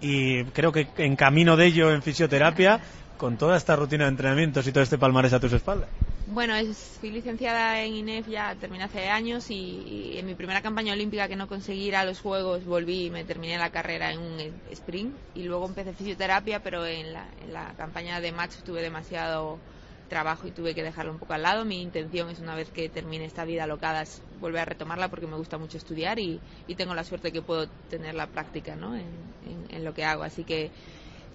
[0.00, 2.80] y creo que en camino de ello en fisioterapia
[3.16, 5.88] con toda esta rutina de entrenamientos y todo este palmarés a tus espaldas.
[6.28, 10.92] Bueno, es, fui licenciada en INEF ya terminé hace años y, en mi primera campaña
[10.92, 14.18] olímpica que no conseguí ir a los Juegos volví y me terminé la carrera en
[14.18, 14.40] un
[14.72, 19.60] sprint y luego empecé fisioterapia pero en la, en la campaña de match tuve demasiado
[20.08, 21.64] trabajo y tuve que dejarlo un poco al lado.
[21.64, 25.28] Mi intención es una vez que termine esta vida alocada es volver a retomarla porque
[25.28, 28.96] me gusta mucho estudiar y, y tengo la suerte que puedo tener la práctica ¿no?
[28.96, 29.04] en,
[29.48, 30.24] en, en lo que hago.
[30.24, 30.72] Así que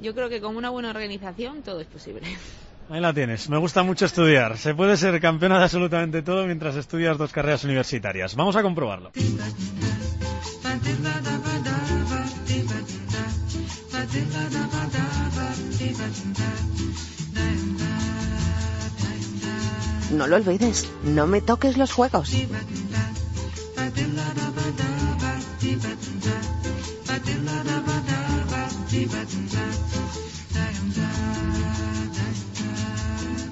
[0.01, 2.27] yo creo que con una buena organización todo es posible.
[2.91, 3.47] Ahí la tienes.
[3.47, 4.57] Me gusta mucho estudiar.
[4.57, 8.35] Se puede ser campeona de absolutamente todo mientras estudias dos carreras universitarias.
[8.35, 9.13] Vamos a comprobarlo.
[20.11, 22.35] No lo olvides, no me toques los juegos.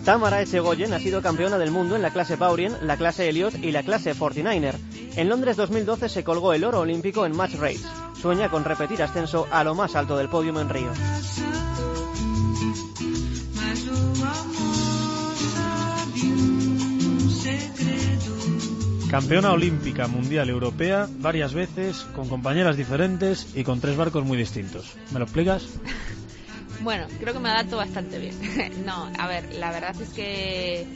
[0.09, 3.71] Tamara Echegoyen ha sido campeona del mundo en la clase Paurien, la clase Elliot y
[3.71, 4.73] la clase 49er.
[5.15, 7.85] En Londres 2012 se colgó el oro olímpico en Match Race.
[8.19, 10.91] Sueña con repetir ascenso a lo más alto del podio en Río.
[19.11, 24.95] Campeona olímpica, mundial, europea, varias veces, con compañeras diferentes y con tres barcos muy distintos.
[25.11, 25.67] ¿Me lo explicas?
[26.81, 28.35] Bueno, creo que me adapto bastante bien.
[28.85, 30.87] no, a ver, la verdad es que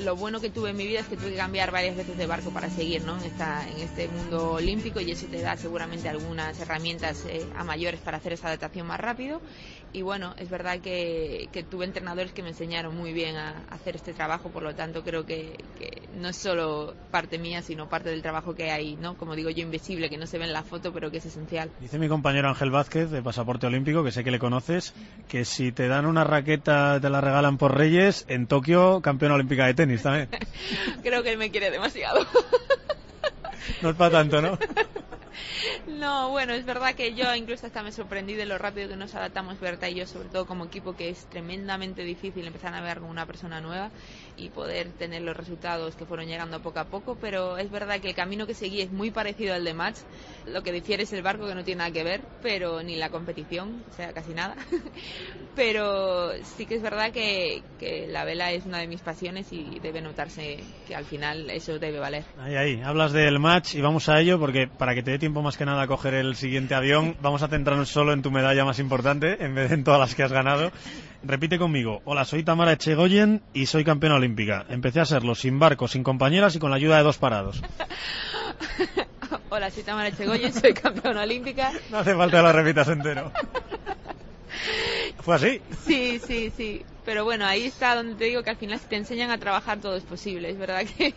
[0.00, 2.26] lo bueno que tuve en mi vida es que tuve que cambiar varias veces de
[2.26, 3.18] barco para seguir ¿no?
[3.18, 7.62] en, esta, en este mundo olímpico y eso te da seguramente algunas herramientas eh, a
[7.64, 9.40] mayores para hacer esa adaptación más rápido.
[9.92, 13.96] Y bueno, es verdad que, que, tuve entrenadores que me enseñaron muy bien a, hacer
[13.96, 18.10] este trabajo, por lo tanto creo que, que, no es solo parte mía, sino parte
[18.10, 19.16] del trabajo que hay, ¿no?
[19.16, 21.70] Como digo yo, invisible, que no se ve en la foto, pero que es esencial.
[21.80, 24.94] Dice mi compañero Ángel Vázquez, de Pasaporte Olímpico, que sé que le conoces,
[25.28, 29.66] que si te dan una raqueta, te la regalan por Reyes, en Tokio, campeona olímpica
[29.66, 30.28] de tenis también.
[31.02, 32.26] creo que él me quiere demasiado.
[33.82, 34.58] no es para tanto, ¿no?
[35.86, 39.14] No, bueno, es verdad que yo incluso hasta me sorprendí de lo rápido que nos
[39.14, 43.00] adaptamos Berta y yo, sobre todo como equipo, que es tremendamente difícil empezar a ver
[43.00, 43.90] con una persona nueva
[44.36, 48.08] y poder tener los resultados que fueron llegando poco a poco, pero es verdad que
[48.08, 49.98] el camino que seguí es muy parecido al de Match,
[50.46, 53.10] lo que difiere es el barco que no tiene nada que ver, pero ni la
[53.10, 54.56] competición, o sea, casi nada,
[55.54, 57.62] pero sí que es verdad que,
[58.08, 61.98] la vela es una de mis pasiones y debe notarse que al final eso debe
[61.98, 62.24] valer.
[62.38, 65.29] Ahí, ahí, hablas del match y vamos a ello porque para que te dé tiempo
[65.32, 68.64] más que nada a coger el siguiente avión, vamos a centrarnos solo en tu medalla
[68.64, 70.72] más importante en vez de en todas las que has ganado.
[71.22, 72.02] Repite conmigo.
[72.04, 74.66] Hola, soy Tamara Echegoyen y soy campeona olímpica.
[74.68, 77.62] Empecé a serlo sin barco, sin compañeras y con la ayuda de dos parados.
[79.50, 81.72] Hola, soy Tamara Echegoyen, soy campeona olímpica.
[81.90, 83.32] No hace falta que lo repitas entero.
[85.20, 85.62] ¿Fue así?
[85.86, 86.84] Sí, sí, sí.
[87.04, 89.78] Pero bueno, ahí está donde te digo que al final si te enseñan a trabajar
[89.78, 90.50] todo es posible.
[90.50, 91.14] Es verdad que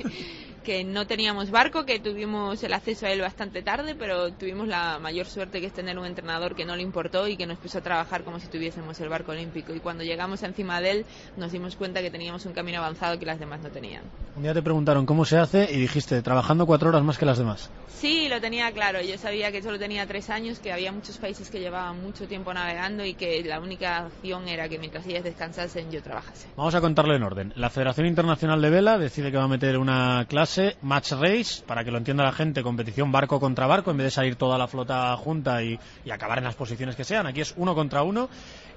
[0.64, 4.98] que no teníamos barco, que tuvimos el acceso a él bastante tarde, pero tuvimos la
[5.00, 7.78] mayor suerte que es tener un entrenador que no le importó y que nos puso
[7.78, 9.74] a trabajar como si tuviésemos el barco olímpico.
[9.74, 11.06] Y cuando llegamos encima de él
[11.38, 14.04] nos dimos cuenta que teníamos un camino avanzado que las demás no tenían.
[14.36, 17.38] Un día te preguntaron cómo se hace y dijiste, trabajando cuatro horas más que las
[17.38, 17.70] demás.
[17.90, 19.02] Sí, lo tenía claro.
[19.02, 22.54] Yo sabía que solo tenía tres años, que había muchos países que llevaban mucho tiempo
[22.54, 26.48] navegando y que la única opción era que mientras ellas descansasen yo trabajase.
[26.56, 27.54] Vamos a contarlo en orden.
[27.56, 31.84] La Federación Internacional de Vela decide que va a meter una clase match race, para
[31.84, 34.68] que lo entienda la gente, competición barco contra barco, en vez de salir toda la
[34.68, 37.28] flota junta y, y acabar en las posiciones que sean.
[37.28, 38.30] Aquí es uno contra uno.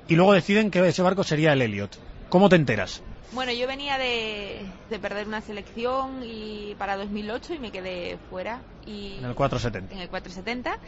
[0.09, 1.99] Y luego deciden que ese barco sería el Elliot.
[2.29, 3.03] ¿Cómo te enteras?
[3.33, 8.61] Bueno, yo venía de, de, perder una selección y para 2008 y me quedé fuera.
[8.87, 9.95] Y en el 470.
[9.95, 10.79] En el 470.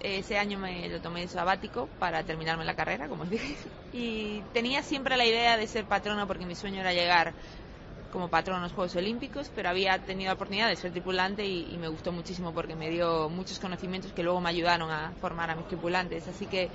[0.00, 3.56] Ese año me lo tomé sabático para terminarme la carrera, como os dije.
[3.92, 7.34] Y tenía siempre la idea de ser patrona porque mi sueño era llegar
[8.10, 11.76] como patrón en los Juegos Olímpicos, pero había tenido la oportunidad de ser tripulante y,
[11.80, 15.56] me gustó muchísimo porque me dio muchos conocimientos que luego me ayudaron a formar a
[15.56, 16.28] mis tripulantes.
[16.28, 16.68] Así que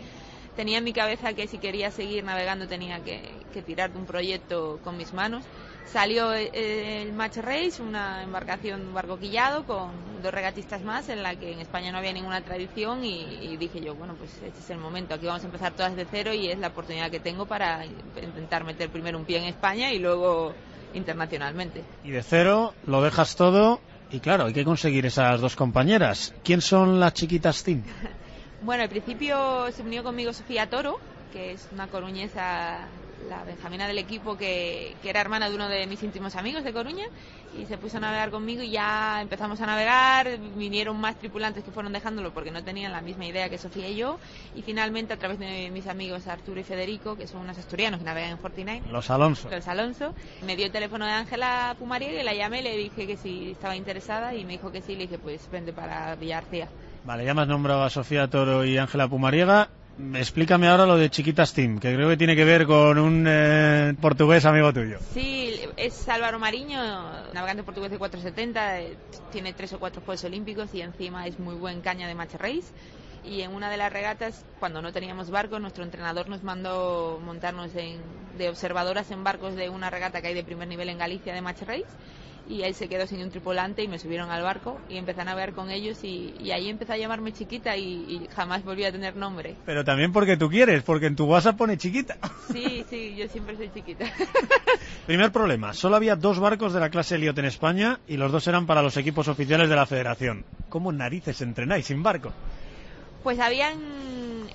[0.56, 3.22] tenía en mi cabeza que si quería seguir navegando tenía que,
[3.54, 5.44] que tirar de un proyecto con mis manos.
[5.86, 9.92] Salió el Match Race, una embarcación barcoquillado con
[10.24, 13.80] dos regatistas más en la que en España no había ninguna tradición y, y, dije
[13.80, 16.50] yo, bueno, pues este es el momento, aquí vamos a empezar todas de cero y
[16.50, 20.56] es la oportunidad que tengo para intentar meter primero un pie en España y luego
[20.96, 21.84] internacionalmente.
[22.04, 23.80] Y de cero lo dejas todo
[24.12, 26.34] y claro, hay que conseguir esas dos compañeras.
[26.44, 27.84] ¿Quién son las chiquitas Team?
[28.62, 31.00] bueno, al principio se unió conmigo Sofía Toro,
[31.34, 32.88] que es una coruñesa,
[33.30, 36.74] la benjamina del equipo, que, que, era hermana de uno de mis íntimos amigos de
[36.74, 37.06] Coruña,
[37.58, 41.72] y se puso a navegar conmigo y ya empezamos a navegar, vinieron más tripulantes que
[41.72, 44.20] fueron dejándolo porque no tenían la misma idea que Sofía y yo,
[44.56, 48.06] y finalmente a través de mis amigos Arturo y Federico, que son unos asturianos que
[48.06, 50.14] navegan en Fortnite, los Alonso, los Alonso,
[50.46, 53.76] me dio el teléfono de Ángela Pumariega y la llamé, le dije que si estaba
[53.76, 56.68] interesada y me dijo que sí, le dije pues vente para Villarcía.
[57.06, 59.70] Vale, ya me has nombrado a Sofía Toro y Ángela Pumariega.
[60.14, 63.94] Explícame ahora lo de Chiquitas Team, que creo que tiene que ver con un eh,
[64.02, 65.00] portugués amigo tuyo.
[65.14, 66.82] Sí, es Álvaro Mariño,
[67.34, 68.98] navegante portugués de 470, eh,
[69.32, 72.74] tiene tres o cuatro Juegos Olímpicos y encima es muy buen caña de match race.
[73.24, 77.74] Y en una de las regatas, cuando no teníamos barco, nuestro entrenador nos mandó montarnos
[77.76, 78.00] en,
[78.38, 81.42] de observadoras en barcos de una regata que hay de primer nivel en Galicia de
[81.42, 81.86] match race
[82.48, 85.26] y él se quedó sin un tripulante y me subieron al barco y empecé a
[85.26, 88.92] navegar con ellos y, y ahí empecé a llamarme chiquita y, y, jamás volví a
[88.92, 89.56] tener nombre.
[89.66, 92.18] Pero también porque tú quieres, porque en tu WhatsApp pone chiquita.
[92.52, 94.06] Sí, sí, yo siempre soy chiquita.
[95.06, 98.48] Primer problema, solo había dos barcos de la clase Elliot en España y los dos
[98.48, 100.46] eran para los equipos oficiales de la federación.
[100.70, 102.32] ¿Cómo narices entrenáis sin barco?
[103.24, 103.80] Pues habían,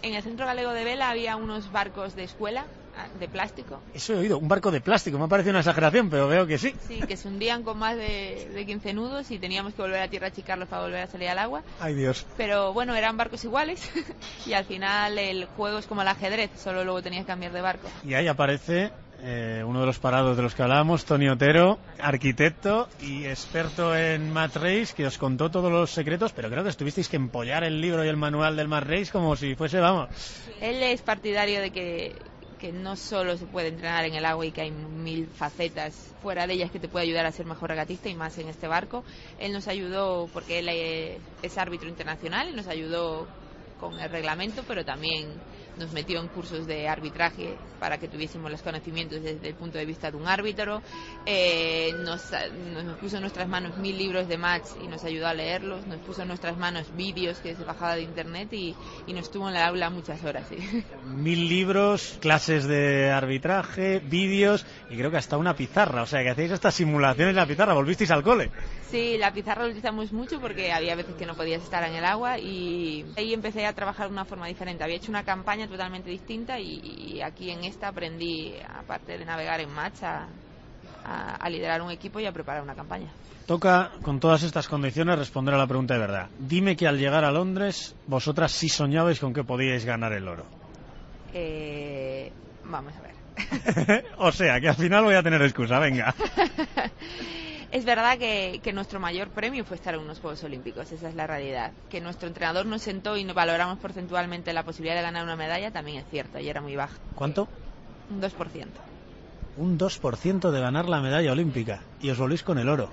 [0.02, 2.66] en el Centro Galego de Vela había unos barcos de escuela
[3.18, 3.80] de plástico.
[3.94, 6.58] Eso he oído, un barco de plástico, me ha parecido una exageración, pero veo que
[6.58, 6.74] sí.
[6.86, 10.08] Sí, que se hundían con más de, de 15 nudos y teníamos que volver a
[10.08, 11.62] tierra a achicarlos para volver a salir al agua.
[11.80, 12.26] Ay Dios.
[12.36, 13.90] Pero bueno, eran barcos iguales
[14.46, 17.60] y al final el juego es como el ajedrez, solo luego tenías que cambiar de
[17.60, 17.88] barco.
[18.04, 18.90] Y ahí aparece
[19.22, 24.32] eh, uno de los parados de los que hablábamos, Tony Otero, arquitecto y experto en
[24.32, 27.80] Mat Race, que os contó todos los secretos, pero creo que estuvisteis que empollar el
[27.80, 30.08] libro y el manual del Mat Race como si fuese, vamos.
[30.60, 32.16] Él es partidario de que
[32.60, 36.46] que no solo se puede entrenar en el agua y que hay mil facetas fuera
[36.46, 39.02] de ellas que te puede ayudar a ser mejor regatista y más en este barco.
[39.38, 40.68] Él nos ayudó porque él
[41.42, 43.26] es árbitro internacional nos ayudó
[43.80, 45.40] con el reglamento, pero también
[45.78, 49.86] nos metió en cursos de arbitraje para que tuviésemos los conocimientos desde el punto de
[49.86, 50.82] vista de un árbitro,
[51.26, 52.30] eh, nos,
[52.84, 55.98] nos, puso en nuestras manos mil libros de match y nos ayudó a leerlos, nos
[56.00, 58.74] puso en nuestras manos vídeos que se bajaba de internet y,
[59.06, 60.46] y nos tuvo en la aula muchas horas.
[61.06, 66.30] Mil libros, clases de arbitraje, vídeos y creo que hasta una pizarra, o sea que
[66.30, 68.50] hacéis estas simulaciones en la pizarra, volvisteis al cole.
[68.90, 72.04] Sí, la pizarra lo utilizamos mucho porque había veces que no podías estar en el
[72.04, 74.82] agua y ahí empecé a trabajar de una forma diferente.
[74.82, 79.60] Había hecho una campaña totalmente distinta y, y aquí en esta aprendí, aparte de navegar
[79.60, 80.26] en match, a,
[81.04, 83.12] a, a, liderar un equipo y a preparar una campaña.
[83.46, 86.28] Toca, con todas estas condiciones, responder a la pregunta de verdad.
[86.40, 90.44] Dime que al llegar a Londres, vosotras sí soñabais con que podíais ganar el oro.
[91.32, 92.32] Eh,
[92.64, 94.04] vamos a ver.
[94.18, 96.12] o sea, que al final voy a tener excusa, venga.
[97.72, 101.14] Es verdad que, que, nuestro mayor premio fue estar en unos Juegos Olímpicos, esa es
[101.14, 101.72] la realidad.
[101.88, 105.70] Que nuestro entrenador nos sentó y nos valoramos porcentualmente la posibilidad de ganar una medalla
[105.70, 106.96] también es cierto y era muy baja.
[107.14, 107.46] ¿Cuánto?
[108.10, 108.66] Un 2%.
[109.56, 112.90] Un 2% de ganar la medalla olímpica y os volvéis con el oro.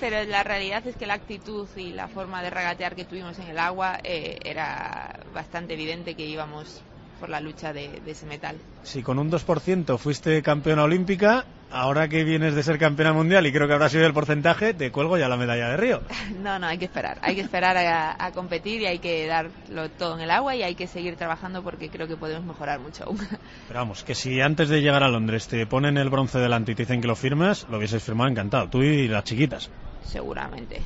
[0.00, 3.48] Pero la realidad es que la actitud y la forma de regatear que tuvimos en
[3.48, 6.82] el agua eh, era bastante evidente que íbamos
[7.20, 8.56] por la lucha de, de, ese metal.
[8.82, 13.52] Si con un 2% fuiste campeona olímpica, ahora que vienes de ser campeona mundial y
[13.52, 16.02] creo que habrá sido el porcentaje, te cuelgo ya la medalla de Río.
[16.36, 17.18] No, no, hay que esperar.
[17.22, 20.62] Hay que esperar a, a, competir y hay que darlo todo en el agua y
[20.62, 23.18] hay que seguir trabajando porque creo que podemos mejorar mucho aún.
[23.68, 26.74] Pero vamos, que si antes de llegar a Londres te ponen el bronce delante y
[26.74, 29.70] te dicen que lo firmas, lo hubieses firmado encantado, tú y las chiquitas.
[30.04, 30.80] Seguramente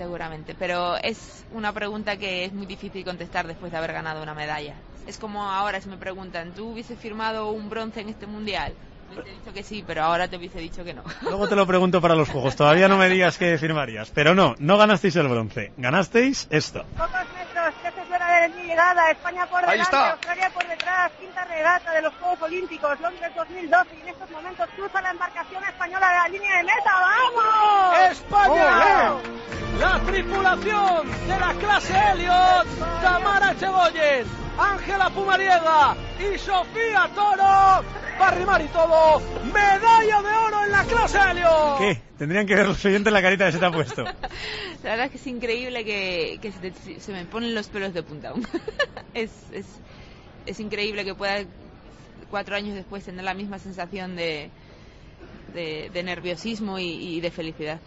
[0.00, 4.32] seguramente, pero es una pregunta que es muy difícil contestar después de haber ganado una
[4.32, 4.74] medalla.
[5.06, 8.72] Es como ahora si me preguntan, ¿tú hubieses firmado un bronce en este mundial?
[9.14, 11.02] Te he dicho que sí, pero ahora te hubiese dicho que no.
[11.22, 12.56] Luego te lo pregunto para los juegos.
[12.56, 14.10] Todavía no me digas que firmarías.
[14.10, 15.72] Pero no, no ganasteis el bronce.
[15.76, 16.84] Ganasteis esto.
[16.96, 19.10] Pocos metros, que se suena de mi llegada.
[19.10, 20.10] España por delante, está.
[20.12, 21.12] Australia por detrás.
[21.20, 23.96] Quinta regata de los Juegos Olímpicos, Londres 2012.
[23.96, 26.92] Y en estos momentos cruza la embarcación española de la línea de meta.
[27.34, 28.10] ¡Vamos!
[28.10, 29.59] ¡España!
[29.78, 32.66] La tripulación de la clase Elliot,
[33.00, 34.26] Tamara Echegoyen,
[34.58, 37.86] Ángela Pumariega y Sofía Toro,
[38.18, 39.20] Barrimar y todo,
[39.52, 41.78] medalla de oro en la clase Elliot.
[41.78, 42.02] ¿Qué?
[42.18, 44.04] Tendrían que ver los oyentes la carita que se te ha puesto.
[44.82, 47.94] La verdad es que es increíble que, que se, te, se, me ponen los pelos
[47.94, 48.46] de punta aún.
[49.14, 49.66] es, es,
[50.46, 51.44] es, increíble que pueda
[52.30, 54.50] cuatro años después tener la misma sensación de,
[55.54, 57.78] de, de nerviosismo y, y de felicidad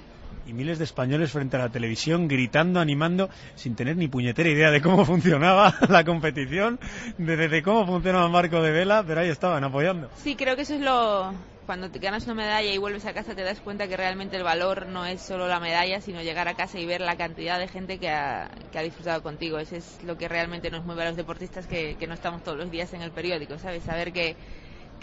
[0.46, 4.72] y miles de españoles frente a la televisión gritando, animando, sin tener ni puñetera idea
[4.72, 6.80] de cómo funcionaba la competición,
[7.18, 10.10] de, cómo funcionaba marco de vela, pero ahí estaban apoyando.
[10.18, 11.34] Sí, creo que eso es lo...
[11.66, 14.44] Cuando te ganas una medalla y vuelves a casa te das cuenta que realmente el
[14.44, 17.70] valor no es solo la medalla, sino llegar a casa y ver la cantidad de
[17.70, 19.58] gente que ha, que ha disfrutado contigo.
[19.60, 22.58] Eso es lo que realmente nos mueve a los deportistas que, que no estamos todos
[22.58, 23.84] los días en el periódico, ¿sabes?
[23.84, 24.36] Saber que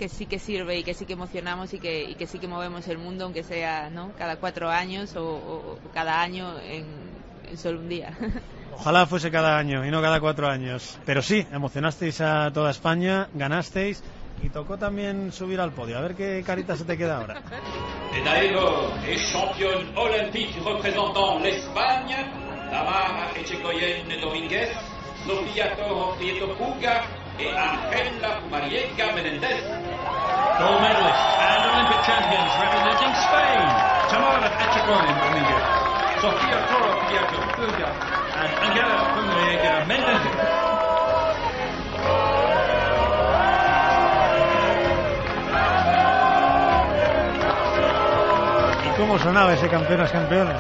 [0.00, 2.48] que sí que sirve y que sí que emocionamos y que, y que sí que
[2.48, 4.12] movemos el mundo, aunque sea ¿no?
[4.16, 6.86] cada cuatro años o, o cada año en,
[7.50, 8.16] en, solo un día.
[8.74, 10.98] Ojalá fuese cada año y no cada cuatro años.
[11.04, 14.02] Pero sí, emocionasteis a toda España, ganasteis
[14.42, 15.98] y tocó también subir al podio.
[15.98, 17.42] A ver qué carita se te queda ahora.
[18.14, 22.16] Médaille d'or et championne olympique représentant l'Espagne,
[22.70, 24.70] Tamara Echegoyen Domínguez,
[25.26, 29.64] Sofía Toro Prieto Puga y Angela Mariega Menendez.
[30.58, 33.66] Gold medalists and Olympic champions representing Spain,
[34.10, 35.64] Tamara Echegoyen Domínguez,
[36.20, 36.90] Sofía Toro
[37.56, 37.90] Puga,
[38.40, 40.70] and Angela Mariega Menendez.
[48.96, 50.56] ¿Cómo sonaba ese campeonas campeones?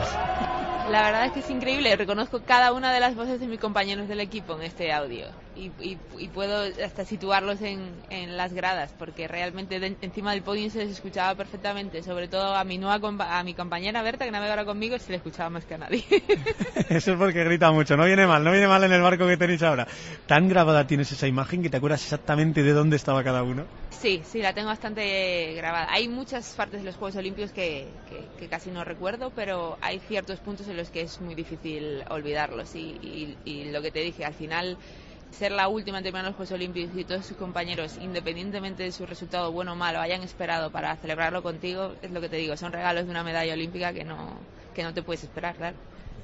[0.90, 1.94] La verdad es que es increíble.
[1.94, 5.72] Reconozco cada una de las voces de mis compañeros del equipo en este audio y,
[5.80, 10.70] y, y puedo hasta situarlos en, en, las gradas porque realmente de, encima del podio
[10.70, 12.02] se les escuchaba perfectamente.
[12.02, 15.16] Sobre todo a mi nueva a mi compañera Berta que navega ahora conmigo se le
[15.16, 16.04] escuchaba más que a nadie.
[16.88, 17.96] Eso es porque grita mucho.
[17.96, 19.86] No viene mal, no viene mal en el barco que tenéis ahora.
[20.26, 23.64] ¿Tan grabada tienes esa imagen que te acuerdas exactamente de dónde estaba cada uno?
[23.90, 25.88] Sí, sí, la tengo bastante grabada.
[25.90, 29.98] Hay muchas partes de los Juegos Olímpicos que, que, que casi no recuerdo, pero hay
[29.98, 32.74] ciertos puntos en los que es muy difícil olvidarlos.
[32.74, 34.78] Y, y, y, lo que te dije, al final,
[35.30, 39.06] ser la última en terminar los Juegos Olímpicos y todos sus compañeros, independientemente de su
[39.06, 42.72] resultado bueno o malo, hayan esperado para celebrarlo contigo, es lo que te digo, son
[42.72, 44.34] regalos de una medalla olímpica que no,
[44.74, 45.76] que no te puedes esperar, claro.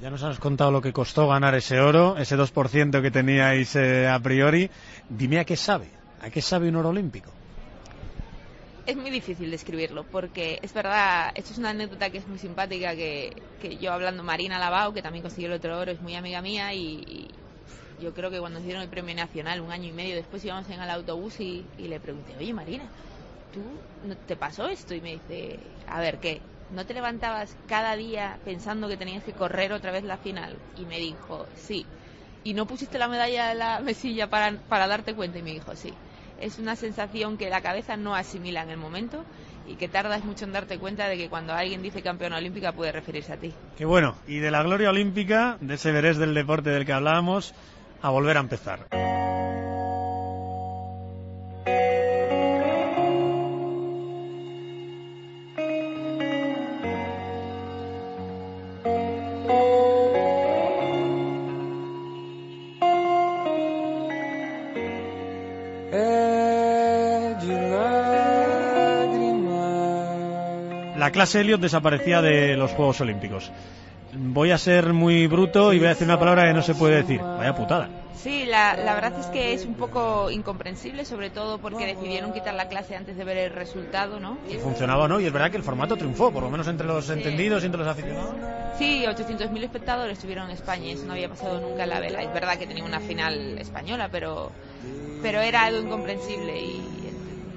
[0.03, 4.07] Ya nos has contado lo que costó ganar ese oro, ese 2% que teníais eh,
[4.09, 4.71] a priori.
[5.09, 5.89] Dime a qué sabe,
[6.21, 7.31] a qué sabe un oro olímpico
[8.87, 12.95] es muy difícil describirlo porque es verdad, esto es una anécdota que es muy simpática
[12.95, 16.41] que, que yo hablando Marina Lavao, que también consiguió el otro oro, es muy amiga
[16.41, 17.31] mía y, y
[18.01, 20.69] yo creo que cuando nos dieron el premio nacional, un año y medio después íbamos
[20.71, 22.85] en el autobús y, le pregunté, oye Marina,
[23.53, 23.61] ¿tú
[24.27, 24.95] te pasó esto?
[24.95, 26.41] Y me dice, a ver, ¿qué?
[26.71, 30.57] ¿No te levantabas cada día pensando que tenías que correr otra vez la final?
[30.77, 31.87] Y me dijo, sí.
[32.45, 35.39] ¿Y no pusiste la medalla en la mesilla para, para darte cuenta?
[35.39, 35.93] Y me dijo, sí.
[36.41, 39.25] Es una sensación que la cabeza no asimila en el momento
[39.69, 42.93] y que tardas mucho en darte cuenta de que cuando alguien dice campeona olímpica puede
[42.93, 43.53] referirse a ti.
[43.77, 44.17] Qué bueno.
[44.27, 47.55] Y de la gloria olímpica, de ese verés del deporte del que hablábamos,
[48.07, 48.79] a volver a empezar.
[70.97, 73.51] La clase Elliot desaparecía de los Juegos Olímpicos.
[74.19, 76.97] Voy a ser muy bruto y voy a decir una palabra que no se puede
[76.97, 77.21] decir.
[77.21, 77.89] Vaya putada.
[78.17, 82.55] Sí, la, la, verdad es que es un poco incomprensible, sobre todo porque decidieron quitar
[82.55, 84.39] la clase antes de ver el resultado, ¿no?
[84.51, 86.87] Y funcionaba o no, y es verdad que el formato triunfó, por lo menos entre
[86.87, 87.13] los sí.
[87.13, 88.35] entendidos y entre los aficionados.
[88.79, 92.23] Sí, 800.000 espectadores estuvieron en España y eso no había pasado nunca en la vela.
[92.23, 94.51] Es verdad que tenía una final española, pero,
[95.23, 96.96] pero era algo incomprensible y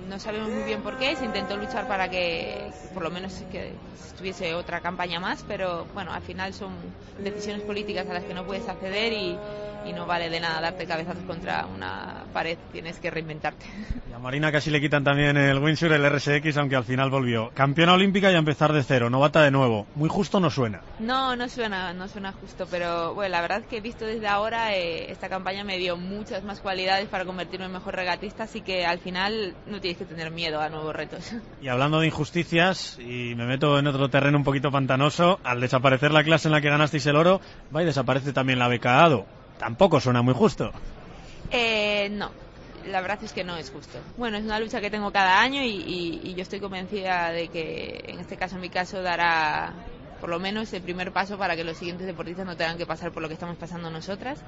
[0.09, 1.15] no sabemos muy bien por qué.
[1.15, 3.71] Se intentó luchar para que por lo menos que
[4.07, 6.71] estuviese otra campaña más, pero bueno, al final son
[7.19, 9.37] decisiones políticas a las que no puedes acceder y,
[9.85, 13.65] y no vale de nada darte cabezazos contra una pared, tienes que reinventarte.
[14.09, 17.51] Y a Marina casi le quitan también el Windsor, el RSX, aunque al final volvió.
[17.53, 19.87] Campeona olímpica y a empezar de cero, novata de nuevo.
[19.95, 20.81] Muy justo no suena.
[20.99, 24.75] No, no suena, no suena justo, pero bueno, la verdad que he visto desde ahora,
[24.75, 28.85] eh, esta campaña me dio muchas más cualidades para convertirme en mejor regatista, así que
[28.85, 31.33] al final no tienes que tener miedo a nuevos retos.
[31.61, 36.11] Y hablando de injusticias, y me meto en otro terreno un poquito pantanoso, al desaparecer
[36.11, 37.41] la clase en la que ganasteis el oro,
[37.75, 39.38] va y desaparece también la beca ADO.
[39.59, 40.71] Tampoco suena muy justo.
[41.51, 42.31] Eh, no,
[42.87, 43.99] la verdad es que no es justo.
[44.17, 48.19] Bueno, es una lucha que tengo cada año y, yo estoy convencida de que en
[48.19, 49.73] este caso, en mi caso, dará
[50.21, 53.11] por lo menos el primer paso para que los siguientes deportistas no tengan que pasar
[53.11, 54.39] por lo que estamos pasando nosotras.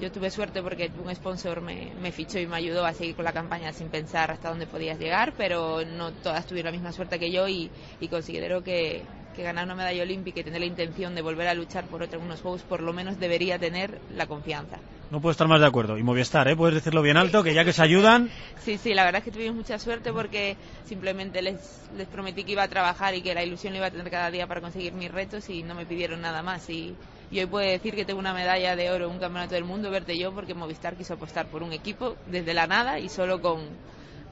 [0.00, 3.32] Yo tuve suerte porque un sponsor me, fichó y me ayudó a seguir con la
[3.32, 7.30] campaña sin pensar hasta dónde podías llegar, pero no todas tuvieron la misma suerte que
[7.30, 7.70] yo y
[8.10, 9.04] considero que,
[9.38, 12.20] que ganar una medalla olímpica y tener la intención de volver a luchar por otros
[12.20, 14.78] unos Juegos, por lo menos debería tener la confianza.
[15.10, 15.96] No puedo estar más de acuerdo.
[15.96, 16.56] Y Movistar, ¿eh?
[16.56, 18.30] Puedes decirlo bien alto, que ya que se ayudan.
[18.64, 22.52] Sí, sí, la verdad es que tuvimos mucha suerte porque simplemente les, les prometí que
[22.52, 24.92] iba a trabajar y que la ilusión lo iba a tener cada día para conseguir
[24.92, 26.68] mis retos y no me pidieron nada más.
[26.68, 26.94] Y,
[27.30, 29.90] y hoy puedo decir que tengo una medalla de oro en un campeonato del mundo,
[29.90, 33.60] verte yo, porque Movistar quiso apostar por un equipo desde la nada y solo con,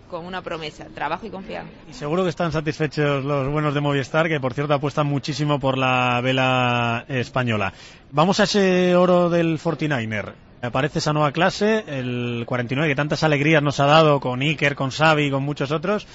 [0.09, 1.73] con una promesa, trabajo y confianza.
[1.89, 5.79] Y seguro que están satisfechos los buenos de Movistar, que por cierto apuestan muchísimo por
[5.79, 7.73] la vela española.
[8.13, 10.33] Vamos a ese oro del 49er.
[10.63, 14.91] Aparece esa nueva clase, el 49, que tantas alegrías nos ha dado con Iker, con
[14.91, 16.07] Xavi con muchos otros,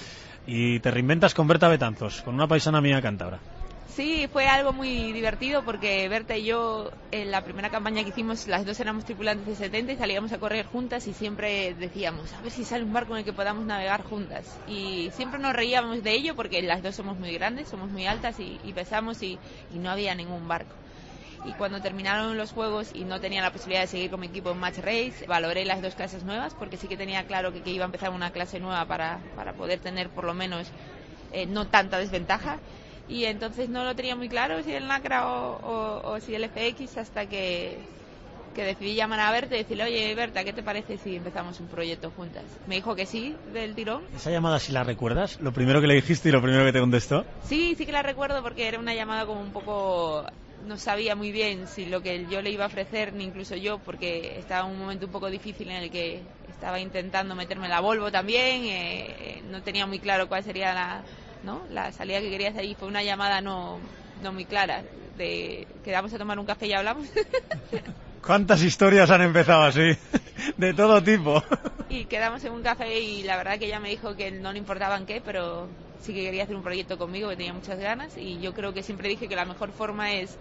[0.46, 3.38] y te reinventas con Berta Betanzos, con una paisana mía cántabra.
[3.94, 8.48] Sí, fue algo muy divertido porque Berta y yo en la primera campaña que hicimos,
[8.48, 12.40] las dos éramos tripulantes de 70 y salíamos a correr juntas y siempre decíamos, a
[12.40, 14.46] ver si sale un barco en el que podamos navegar juntas.
[14.66, 18.36] Y siempre nos reíamos de ello porque las dos somos muy grandes, somos muy altas
[18.40, 19.38] y, pesamos y,
[19.74, 20.74] no había ningún barco
[21.44, 24.52] y cuando terminaron los juegos y no tenía la posibilidad de seguir con mi equipo
[24.52, 27.72] en Match Race, valoré las dos clases nuevas porque sí que tenía claro que, que
[27.72, 30.68] iba a empezar una clase nueva para, para poder tener por lo menos
[31.32, 32.60] eh, no tanta desventaja
[33.12, 36.48] y entonces no lo tenía muy claro si el NACRA o, o, o si el
[36.48, 37.76] FX hasta que,
[38.54, 41.68] que decidí llamar a Berta y decirle, oye Berta, ¿qué te parece si empezamos un
[41.68, 42.44] proyecto juntas?
[42.66, 44.02] Me dijo que sí, del tirón.
[44.16, 45.38] ¿Esa llamada si la recuerdas?
[45.40, 47.26] ¿Lo primero que le dijiste y lo primero que te contestó?
[47.44, 50.24] Sí, sí que la recuerdo porque era una llamada como un poco
[50.66, 53.78] no sabía muy bien si lo que yo le iba a ofrecer, ni incluso yo,
[53.78, 57.80] porque estaba en un momento un poco difícil en el que estaba intentando meterme la
[57.80, 61.02] Volvo también, eh, no tenía muy claro cuál sería la,
[61.44, 61.60] ¿no?
[61.70, 63.78] la salida que quería hacer y fue una llamada no,
[64.22, 64.82] no muy clara,
[65.16, 67.06] de quedamos a tomar un café y hablamos.
[68.24, 69.96] ¿Cuántas historias han empezado así?
[70.56, 71.42] De todo tipo.
[71.88, 74.58] Y quedamos en un café y la verdad que ella me dijo que no le
[74.58, 75.68] importaba en qué, pero
[76.00, 78.82] sí que quería hacer un proyecto conmigo, que tenía muchas ganas y yo creo que
[78.82, 80.36] siempre dije que la mejor forma es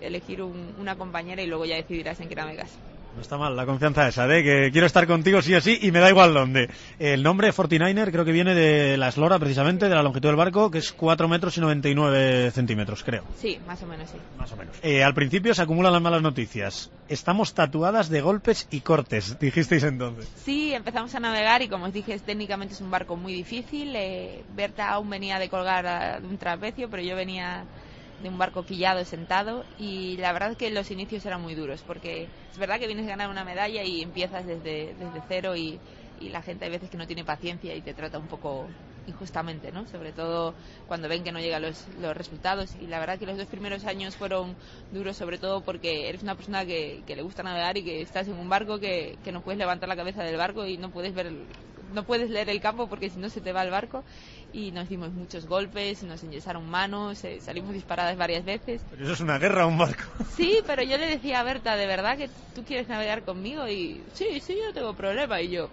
[0.00, 2.70] elegir un, una compañera y luego ya decidirás en qué navegas.
[3.14, 5.92] No está mal la confianza esa de que quiero estar contigo sí o sí y
[5.92, 6.68] me da igual dónde.
[6.98, 10.70] El nombre 49er creo que viene de la eslora precisamente, de la longitud del barco,
[10.70, 13.24] que es 4 metros y 99 centímetros, creo.
[13.38, 14.16] Sí, más o menos sí.
[14.36, 14.76] Más o menos.
[14.82, 16.90] Eh, al principio se acumulan las malas noticias.
[17.08, 20.28] Estamos tatuadas de golpes y cortes, dijisteis entonces.
[20.44, 23.94] Sí, empezamos a navegar y como os dije, técnicamente es un barco muy difícil.
[23.94, 27.64] Eh, Berta aún venía de colgar de un trapecio, pero yo venía
[28.24, 31.84] de un barco quillado sentado y la verdad es que los inicios eran muy duros
[31.86, 35.78] porque es verdad que vienes a ganar una medalla y empiezas desde, desde cero y,
[36.20, 38.66] y la gente hay veces que no tiene paciencia y te trata un poco
[39.06, 39.86] injustamente, ¿no?
[39.88, 40.54] Sobre todo
[40.88, 42.70] cuando ven que no llegan los, los resultados.
[42.80, 44.56] Y la verdad que los dos primeros años fueron
[44.90, 48.38] duros, sobre todo porque eres una persona que, le gusta navegar y que estás en
[48.38, 51.30] un barco que, que no puedes levantar la cabeza del barco y no puedes ver
[51.92, 54.02] no puedes leer el campo porque si no se te va el barco
[54.54, 58.80] y nos dimos muchos golpes, nos enyesaron manos, eh, salimos disparadas varias veces.
[58.88, 60.04] Pero eso es una guerra, un barco.
[60.36, 63.68] Sí, pero yo le decía a Berta, ¿de verdad que tú quieres navegar conmigo?
[63.68, 65.40] Y sí, sí, yo no tengo problema.
[65.40, 65.70] Y yo,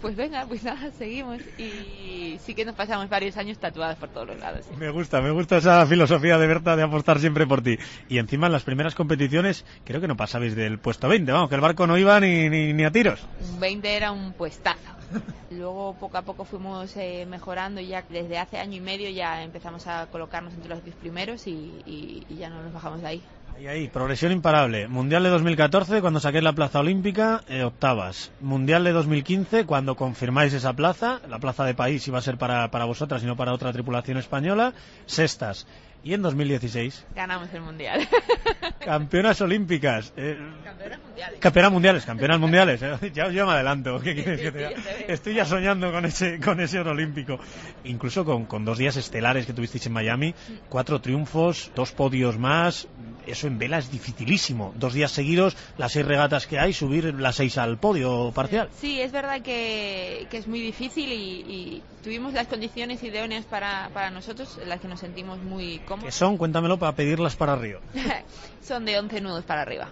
[0.00, 1.38] pues venga, pues nada, seguimos.
[1.58, 4.64] Y sí que nos pasamos varios años tatuadas por todos los lados.
[4.68, 4.74] sí.
[4.76, 7.78] Me gusta, me gusta esa filosofía de Berta de apostar siempre por ti.
[8.08, 11.54] Y encima en las primeras competiciones creo que no pasabais del puesto 20, vamos, que
[11.56, 13.20] el barco no iba ni, ni, ni a tiros.
[13.40, 14.78] Un 20 era un puestazo.
[15.50, 19.42] Luego poco a poco fuimos eh, mejorando y ya desde hace año y medio ya
[19.42, 21.50] empezamos a colocarnos entre los 10 primeros y,
[21.86, 23.22] y- y ya no nos bajamos de ahí.
[23.58, 24.86] Ahí, ahí, progresión imparable.
[24.86, 28.30] Mundial de 2014, cuando saquéis la plaza olímpica, eh, octavas.
[28.40, 32.70] Mundial de 2015, cuando confirmáis esa plaza, la plaza de país iba a ser para,
[32.70, 34.74] para vosotras y no para otra tripulación española,
[35.06, 35.66] sextas.
[36.04, 38.08] Y en 2016, Ganamos el mundial.
[38.84, 40.12] campeonas olímpicas.
[40.16, 41.40] eh, Campeonas mundiales.
[41.40, 42.82] Campeonas mundiales, campeonas mundiales.
[42.82, 43.10] eh.
[43.12, 44.00] Ya, yo me adelanto.
[44.00, 44.70] ¿Qué quieres que te diga?
[44.70, 45.04] Sí, sí, sí.
[45.08, 47.38] Estoy ya soñando con ese, con ese oro olímpico.
[47.84, 50.34] Incluso con, con dos días estelares que tuvisteis en Miami,
[50.68, 52.86] cuatro triunfos, dos podios más.
[53.26, 54.72] Eso en vela es dificilísimo.
[54.76, 58.70] Dos días seguidos, las seis regatas que hay, subir las seis al podio parcial.
[58.80, 63.90] Sí, es verdad que, que es muy difícil y, y tuvimos las condiciones idóneas para,
[63.92, 66.14] para nosotros, en las que nos sentimos muy Que cómodos.
[66.14, 67.80] son, cuéntamelo para pedirlas para Río.
[68.62, 69.88] Son de 11 nudos para arriba.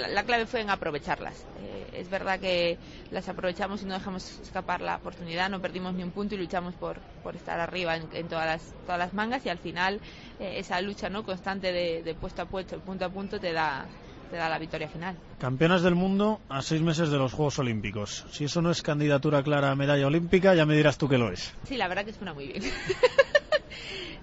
[0.00, 1.44] La, la clave fue en aprovecharlas.
[1.62, 2.78] Eh, es verdad que
[3.10, 6.74] las aprovechamos y no dejamos escapar la oportunidad, no perdimos ni un punto y luchamos
[6.74, 10.00] por, por estar arriba en, en todas, las, todas las mangas y al final
[10.40, 13.86] eh, esa lucha no constante de, de puesto a puesto, punto a punto, te da,
[14.30, 15.16] te da la victoria final.
[15.38, 18.24] Campeonas del mundo a seis meses de los Juegos Olímpicos.
[18.30, 21.30] Si eso no es candidatura clara a medalla olímpica, ya me dirás tú que lo
[21.30, 21.54] es.
[21.66, 22.62] Sí, la verdad que suena muy bien.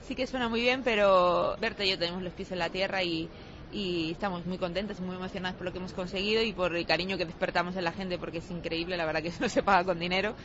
[0.04, 3.04] sí que suena muy bien, pero Berta y yo tenemos los pies en la tierra
[3.04, 3.32] y,
[3.70, 6.86] y estamos muy contentas y muy emocionadas por lo que hemos conseguido y por el
[6.86, 9.64] cariño que despertamos en la gente porque es increíble, la verdad que eso no se
[9.64, 10.36] paga con dinero.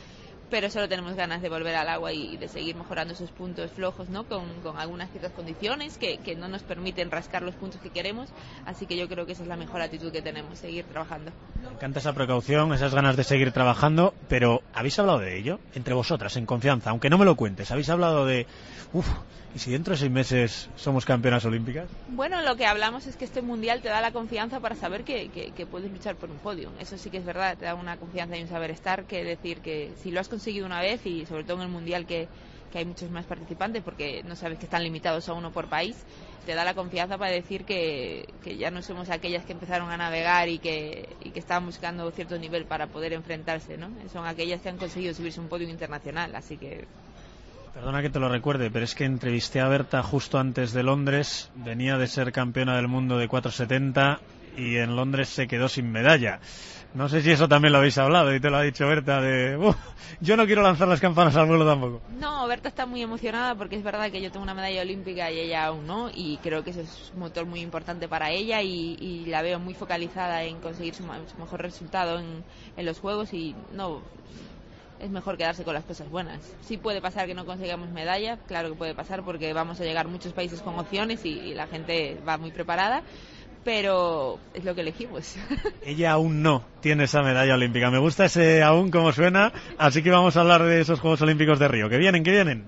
[0.49, 4.09] Pero solo tenemos ganas de volver al agua y de seguir mejorando esos puntos flojos,
[4.09, 4.23] ¿no?
[4.25, 8.29] Con, con algunas ciertas condiciones que, que no nos permiten rascar los puntos que queremos.
[8.65, 11.31] Así que yo creo que esa es la mejor actitud que tenemos, seguir trabajando.
[11.61, 15.59] Me encanta esa precaución, esas ganas de seguir trabajando, pero ¿habéis hablado de ello?
[15.75, 17.69] Entre vosotras, en confianza, aunque no me lo cuentes.
[17.71, 18.47] ¿Habéis hablado de,
[18.93, 19.07] uff,
[19.53, 21.89] ¿y si dentro de seis meses somos campeonas olímpicas?
[22.07, 25.29] Bueno, lo que hablamos es que este mundial te da la confianza para saber que,
[25.29, 26.71] que- que puedes luchar por un podio.
[26.79, 29.61] Eso sí que es verdad, te da una confianza y un saber estar, que decir
[29.61, 32.27] que si lo has conseguido una vez y sobre todo en el mundial que,
[32.71, 35.95] que hay muchos más participantes porque no sabes que están limitados a uno por país,
[36.45, 39.97] te da la confianza para decir que, que ya no somos aquellas que empezaron a
[39.97, 43.89] navegar y que, y que estaban buscando cierto nivel para poder enfrentarse, ¿no?
[44.11, 46.85] Son aquellas que han conseguido subirse un podio internacional, así que
[47.73, 51.51] Perdona que te lo recuerde, pero es que entrevisté a Berta justo antes de Londres,
[51.53, 54.19] venía de ser campeona del mundo de 470
[54.57, 56.39] y en Londres se quedó sin medalla.
[56.93, 59.55] No sé si eso también lo habéis hablado y te lo ha dicho Berta de,
[59.55, 59.75] "Uf,
[60.19, 62.01] yo no quiero lanzar las campanas al vuelo tampoco.
[62.17, 65.39] No, Berta está muy emocionada porque es verdad que yo tengo una medalla olímpica y
[65.39, 69.25] ella aún no, y creo que eso es un motor muy importante para ella y,
[69.27, 72.43] la veo muy focalizada en conseguir su, mejor resultado en,
[72.85, 74.01] los Juegos y no,
[74.99, 76.39] es mejor quedarse con las cosas buenas.
[76.61, 80.07] Sí puede pasar que no consigamos medalla, claro que puede pasar porque vamos a llegar
[80.07, 83.03] muchos países con opciones y la gente va muy preparada,
[83.69, 85.35] pero es lo que elegimos.
[85.85, 87.91] Ella aún no tiene esa medalla olímpica.
[87.91, 91.59] Me gusta ese aún como suena, así que vamos a hablar de esos Juegos Olímpicos
[91.59, 91.87] de Río.
[91.87, 92.65] Que vienen, que vienen.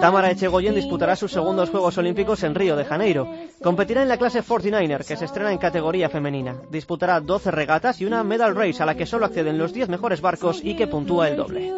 [0.00, 3.28] Tamara Echegoyen disputará sus segundos Juegos Olímpicos en Río de Janeiro.
[3.62, 6.56] Competirá en la clase 49er, que se estrena en categoría femenina.
[6.70, 10.22] Disputará 12 regatas y una medal race a la que solo acceden los 10 mejores
[10.22, 11.70] barcos y que puntúa el doble.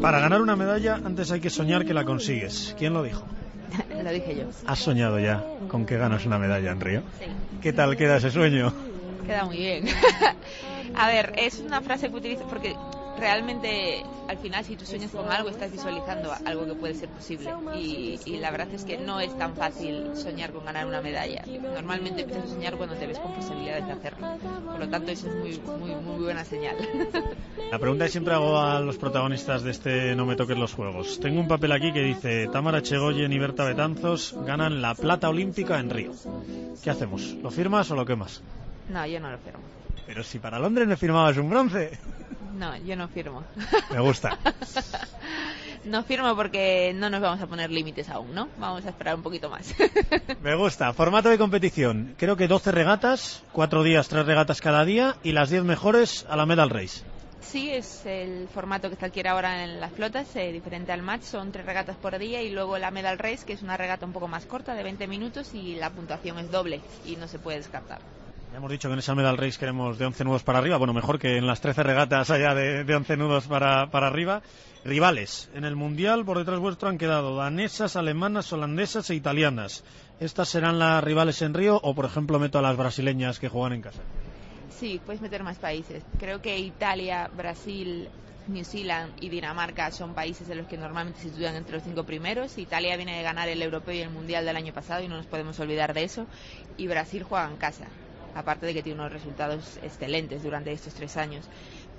[0.00, 2.74] Para ganar una medalla, antes hay que soñar que la consigues.
[2.78, 3.22] ¿Quién lo dijo?
[4.02, 4.44] Lo dije yo.
[4.66, 7.02] ¿Has soñado ya con que ganas una medalla en Río?
[7.18, 7.26] Sí.
[7.60, 8.72] ¿Qué tal queda ese sueño?
[9.26, 9.86] Queda muy bien.
[10.96, 12.74] a ver, es una frase que utilizo porque
[13.20, 17.52] realmente al final si tú sueñas con algo estás visualizando algo que puede ser posible
[17.74, 21.44] y, y la verdad es que no es tan fácil soñar con ganar una medalla.
[21.46, 24.26] Normalmente empiezas a soñar cuando te ves con posibilidades de hacerlo.
[24.64, 26.76] Por lo tanto, eso es muy, muy, muy buena señal.
[27.70, 31.20] La pregunta que siempre hago a los protagonistas de este No me toques los juegos.
[31.20, 35.78] Tengo un papel aquí que dice Tamara Chegoyen y Berta Betanzos ganan la plata olímpica
[35.78, 36.12] en Río.
[36.82, 37.34] ¿Qué hacemos?
[37.42, 38.42] ¿Lo firmas o lo quemas?
[38.88, 39.60] No, yo no lo firmo.
[40.06, 41.98] Pero si para Londres me firmabas un bronce.
[42.60, 43.42] No, yo no firmo.
[43.90, 44.38] Me gusta.
[45.82, 48.50] No firmo porque no nos vamos a poner límites aún, ¿no?
[48.58, 49.74] Vamos a esperar un poquito más.
[50.42, 50.92] Me gusta.
[50.92, 52.14] Formato de competición.
[52.18, 56.36] Creo que 12 regatas, 4 días, 3 regatas cada día y las 10 mejores a
[56.36, 57.00] la medal race.
[57.40, 61.22] Sí, es el formato que está aquí ahora en las flotas, eh, diferente al match.
[61.22, 64.12] Son tres regatas por día y luego la medal race, que es una regata un
[64.12, 67.56] poco más corta, de 20 minutos y la puntuación es doble y no se puede
[67.56, 68.00] descartar.
[68.50, 70.76] Ya hemos dicho que en esa medal race queremos de 11 nudos para arriba.
[70.76, 74.42] Bueno, mejor que en las 13 regatas allá de, de 11 nudos para, para arriba.
[74.84, 75.50] Rivales.
[75.54, 79.84] En el Mundial, por detrás vuestro han quedado danesas, alemanas, holandesas e italianas.
[80.20, 83.74] ¿Estas serán las rivales en Río o, por ejemplo, meto a las brasileñas que juegan
[83.74, 84.00] en casa?
[84.70, 86.02] Sí, puedes meter más países.
[86.18, 88.08] Creo que Italia, Brasil,
[88.48, 92.04] New Zealand y Dinamarca son países en los que normalmente se sitúan entre los cinco
[92.04, 92.56] primeros.
[92.58, 95.26] Italia viene de ganar el europeo y el mundial del año pasado y no nos
[95.26, 96.26] podemos olvidar de eso.
[96.78, 97.84] Y Brasil juega en casa,
[98.32, 101.48] aparte de que tiene unos resultados excelentes durante estos tres años.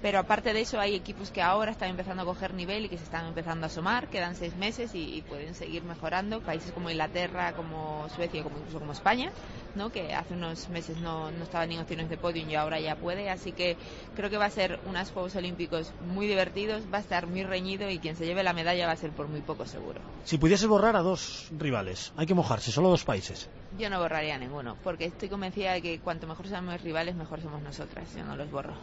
[0.02, 2.98] Pero aparte de eso hay equipos que ahora están empezando a coger nivel y que
[2.98, 6.42] se están empezando a asomar, quedan seis meses y, y pueden seguir mejorando.
[6.42, 9.30] Países como Inglaterra, como Suecia, como incluso como España,
[9.76, 9.92] ¿no?
[9.92, 12.96] que hace unos meses no, no estaba ni en opciones de podio y ahora ya
[12.96, 13.30] puede.
[13.30, 13.78] Así que
[14.16, 17.90] creo que va a ser unos Juegos Olímpicos muy divertidos, va a estar muy reñido
[17.90, 20.02] y quien se lleve la medalla va a ser por muy poco seguro.
[20.24, 23.50] Si pudieses borrar a dos rivales, hay que mojarse, solo dos países.
[23.78, 27.16] Yo no borraría a ninguno, porque estoy convencida de que cuanto mejor sean mis rivales,
[27.16, 28.14] mejor somos nosotras.
[28.16, 28.74] Yo no los borro.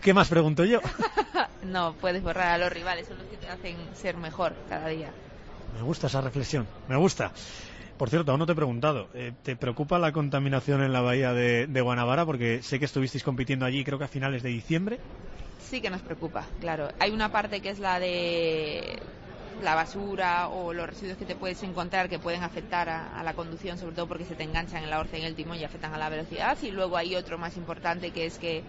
[0.00, 0.80] ¿Qué más pregunto yo?
[1.62, 5.10] no, puedes borrar a los rivales, son los que te hacen ser mejor cada día.
[5.74, 7.32] Me gusta esa reflexión, me gusta.
[7.96, 11.32] Por cierto, aún no te he preguntado, eh, ¿te preocupa la contaminación en la bahía
[11.32, 12.26] de, de Guanabara?
[12.26, 14.98] Porque sé que estuvisteis compitiendo allí, creo que a finales de diciembre.
[15.58, 16.88] Sí que nos preocupa, claro.
[16.98, 18.98] Hay una parte que es la de
[19.62, 23.32] la basura o los residuos que te puedes encontrar que pueden afectar a, a, la
[23.32, 25.64] conducción, sobre todo porque se te enganchan en la orza y en el timón y
[25.64, 26.58] afectan a la velocidad.
[26.62, 28.62] Y luego hay otro más importante que es que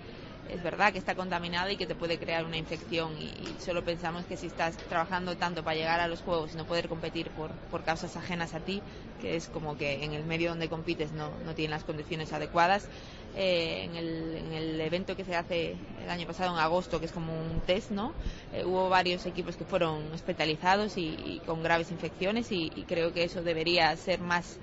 [0.49, 4.25] es verdad que está contaminada y que te puede crear una infección y, solo pensamos
[4.25, 7.51] que si estás trabajando tanto para llegar a los juegos y no poder competir por,
[7.71, 8.81] por causas ajenas a ti,
[9.21, 12.87] que es como que en el medio donde compites no, no tienen las condiciones adecuadas,
[13.35, 17.05] eh, en, el, en, el, evento que se hace el año pasado en agosto, que
[17.05, 18.13] es como un test, ¿no?
[18.53, 23.23] Eh, hubo varios equipos que fueron hospitalizados y, y con graves infecciones y creo que
[23.23, 24.57] eso debería ser más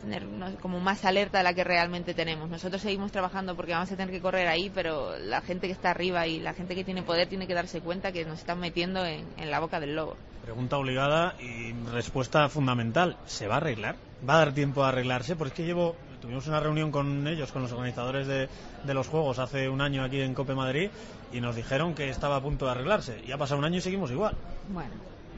[0.00, 0.26] tener
[0.60, 2.48] como más alerta de la que realmente tenemos.
[2.50, 5.90] Nosotros seguimos trabajando porque vamos a tener que correr ahí, pero la gente que está
[5.90, 9.04] arriba y la gente que tiene poder tiene que darse cuenta que nos están metiendo
[9.04, 10.16] en, en la boca del lobo.
[10.42, 13.16] Pregunta obligada y respuesta fundamental.
[13.26, 13.96] ¿Se va a arreglar?
[14.28, 15.36] ¿Va a dar tiempo a arreglarse?
[15.36, 18.48] Porque es que llevo tuvimos una reunión con ellos, con los organizadores de,
[18.84, 20.90] de, los Juegos hace un año aquí en Cope Madrid
[21.32, 23.22] y nos dijeron que estaba a punto de arreglarse.
[23.26, 24.36] Y ha pasado un año y seguimos igual.
[24.68, 24.90] Bueno,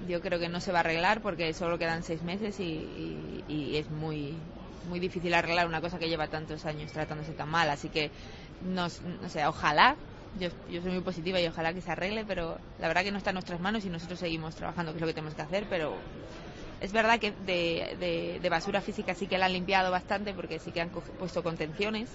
[0.08, 3.44] yo creo que no se va a arreglar porque solo quedan seis meses y,
[3.76, 4.34] es muy
[4.88, 7.70] muy difícil arreglar una cosa que lleva tantos años tratándose tan mal.
[7.70, 8.10] Así que,
[8.62, 8.88] no,
[9.20, 9.96] no sé, ojalá
[10.38, 13.18] yo, yo, soy muy positiva y ojalá que se arregle, pero la verdad que no
[13.18, 15.66] está en nuestras manos y nosotros seguimos trabajando, que es lo que tenemos que hacer,
[15.68, 15.94] pero
[16.80, 20.58] es verdad que de, de, de basura física sí que la han limpiado bastante porque
[20.58, 22.10] sí que han puesto contenciones,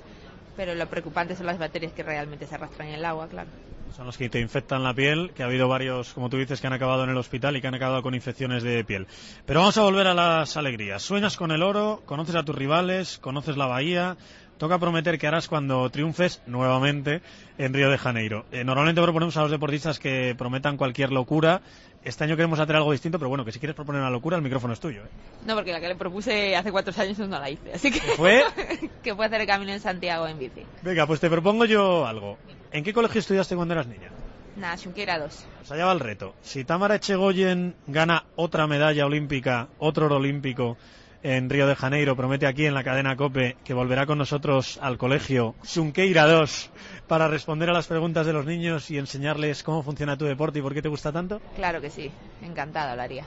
[0.56, 3.50] pero lo preocupante son las bacterias que realmente se arrastran en el agua, claro.
[3.96, 6.68] Son los que te infectan la piel, que ha habido varios, como tú dices, que
[6.68, 9.08] han acabado en el hospital y que han acabado con infecciones de piel.
[9.46, 11.02] Pero vamos a volver a las alegrías.
[11.02, 14.18] Sueñas con el oro, conoces a tus rivales, conoces la bahía,
[14.58, 17.22] toca prometer que harás cuando triunfes nuevamente
[17.58, 18.46] en Río de Janeiro.
[18.52, 21.62] Eh, normalmente proponemos a los deportistas que prometan cualquier locura.
[22.04, 24.44] Este año queremos hacer algo distinto, pero bueno, que si quieres proponer una locura, el
[24.44, 25.02] micrófono es tuyo.
[25.02, 25.10] ¿eh?
[25.46, 27.74] No, porque la que le propuse hace cuatro años no la hice.
[27.74, 28.44] Así que ¿Fue?
[29.04, 30.64] que fue hacer el camino en Santiago en bici.
[30.84, 32.38] Venga, pues te propongo yo algo.
[32.72, 34.10] ¿En qué colegio estudiaste cuando eras niña?
[34.56, 35.46] Nada, Xunqueira 2.
[35.60, 36.34] Pues allá va el reto.
[36.42, 40.78] Si Tamara Echegoyen gana otra medalla olímpica, otro oro olímpico,
[41.24, 44.98] en Río de Janeiro, promete aquí en la cadena COPE que volverá con nosotros al
[44.98, 46.70] colegio Xunqueira 2
[47.08, 50.62] para responder a las preguntas de los niños y enseñarles cómo funciona tu deporte y
[50.62, 51.42] por qué te gusta tanto?
[51.56, 52.12] Claro que sí,
[52.42, 53.26] encantada lo haría.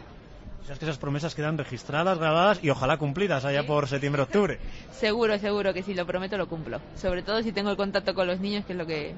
[0.71, 3.67] Es que esas promesas quedan registradas, grabadas y ojalá cumplidas allá ¿Sí?
[3.67, 4.61] por septiembre-octubre.
[4.93, 6.81] seguro, seguro que si lo prometo lo cumplo.
[6.97, 9.15] Sobre todo si tengo el contacto con los niños, que es lo que,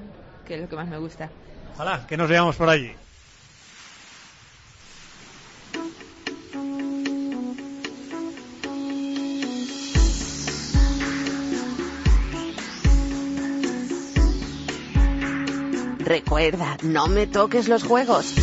[0.47, 1.29] que, es lo que más me gusta.
[1.75, 2.91] Ojalá, que nos veamos por allí.
[15.99, 18.33] Recuerda, no me toques los juegos.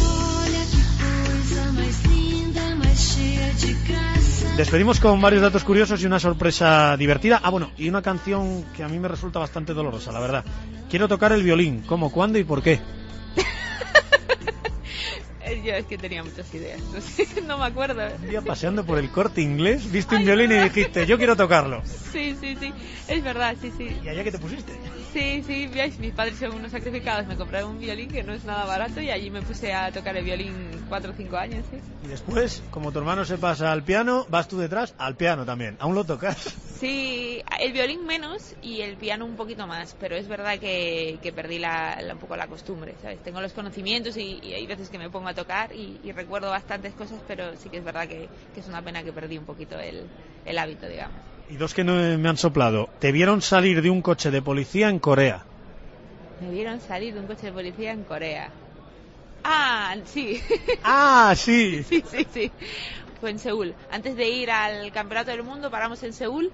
[4.60, 7.40] Despedimos con varios datos curiosos y una sorpresa divertida.
[7.42, 10.44] Ah, bueno, y una canción que a mí me resulta bastante dolorosa, la verdad.
[10.90, 11.82] Quiero tocar el violín.
[11.86, 12.78] ¿Cómo, cuándo y por qué?
[15.62, 16.80] Yo es que tenía muchas ideas,
[17.46, 18.02] no, me acuerdo.
[18.22, 21.82] Un día paseando por el corte inglés, viste un violín y dijiste, yo quiero tocarlo.
[22.12, 22.72] Sí, sí, sí,
[23.08, 23.98] es verdad, sí, sí.
[24.02, 24.72] ¿Y allá que te pusiste?
[25.12, 27.26] Sí, sí, veis, mis padres son unos sacrificados.
[27.26, 30.16] Me compraron un violín que no es nada barato y allí me puse a tocar
[30.16, 31.78] el violín 4 o 5 años, sí.
[32.02, 35.76] Y después, como tu hermano se pasa al piano, vas tú detrás al piano también.
[35.80, 36.36] ¿Aún lo tocas?
[36.80, 41.30] Sí, el violín menos y el piano un poquito más, pero es verdad que, que
[41.32, 43.20] perdí la, la- un poco la costumbre, ¿sabes?
[43.22, 46.50] Tengo los conocimientos y, y hay veces que me pongo a tocar y, y recuerdo
[46.50, 49.44] bastantes cosas, pero sí que es verdad que, que es una pena que perdí un
[49.44, 50.04] poquito el,
[50.46, 51.16] el hábito, digamos.
[51.48, 52.88] Y dos que no me han soplado.
[53.00, 55.44] Te vieron salir de un coche de policía en Corea.
[56.40, 58.50] Me vieron salir de un coche de policía en Corea.
[59.44, 60.40] Ah, sí.
[60.84, 61.82] ¡Ah, sí!
[61.82, 62.52] sí, sí, sí.
[63.20, 63.74] Fue en Seúl.
[63.90, 66.50] Antes de ir al Campeonato del Mundo paramos en Seúl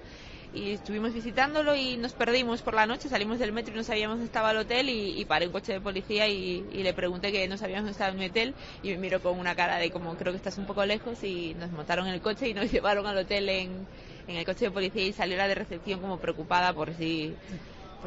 [0.53, 4.15] y estuvimos visitándolo y nos perdimos por la noche, salimos del metro y no sabíamos
[4.17, 7.31] dónde estaba el hotel y, y paré un coche de policía y, y le pregunté
[7.31, 10.15] que no sabíamos dónde estaba mi hotel y me miró con una cara de como
[10.15, 13.05] creo que estás un poco lejos y nos montaron en el coche y nos llevaron
[13.07, 13.87] al hotel en,
[14.27, 17.33] en el coche de policía y salió la de recepción como preocupada por si,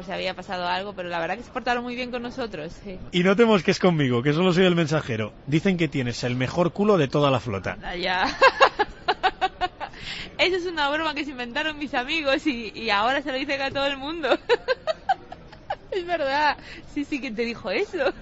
[0.05, 2.73] si había pasado algo, pero la verdad que se portaron muy bien con nosotros.
[2.83, 2.97] sí.
[3.11, 5.31] Y no te mosques conmigo, que solo soy el mensajero.
[5.45, 7.77] Dicen que tienes el mejor culo de toda la flota.
[7.95, 8.25] Ya.
[10.37, 13.61] Eso es una broma que se inventaron mis amigos y, y ahora se lo dicen
[13.61, 14.29] a todo el mundo.
[15.91, 16.57] es verdad.
[16.93, 18.13] Sí, sí, que te dijo eso?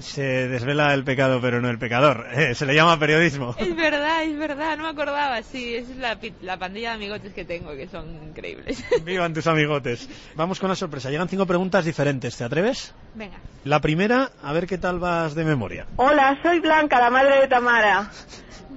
[0.00, 2.26] Se desvela el pecado, pero no el pecador.
[2.32, 3.54] Eh, se le llama periodismo.
[3.58, 4.76] es verdad, es verdad.
[4.76, 5.42] No me acordaba.
[5.42, 8.82] Sí, esa es la, la pandilla de amigotes que tengo, que son increíbles.
[9.04, 10.08] Vivan tus amigotes.
[10.34, 11.10] Vamos con la sorpresa.
[11.10, 12.36] Llegan cinco preguntas diferentes.
[12.36, 12.94] ¿Te atreves?
[13.14, 13.38] Venga.
[13.64, 15.86] La primera, a ver qué tal vas de memoria.
[15.96, 18.10] Hola, soy Blanca, la madre de Tamara.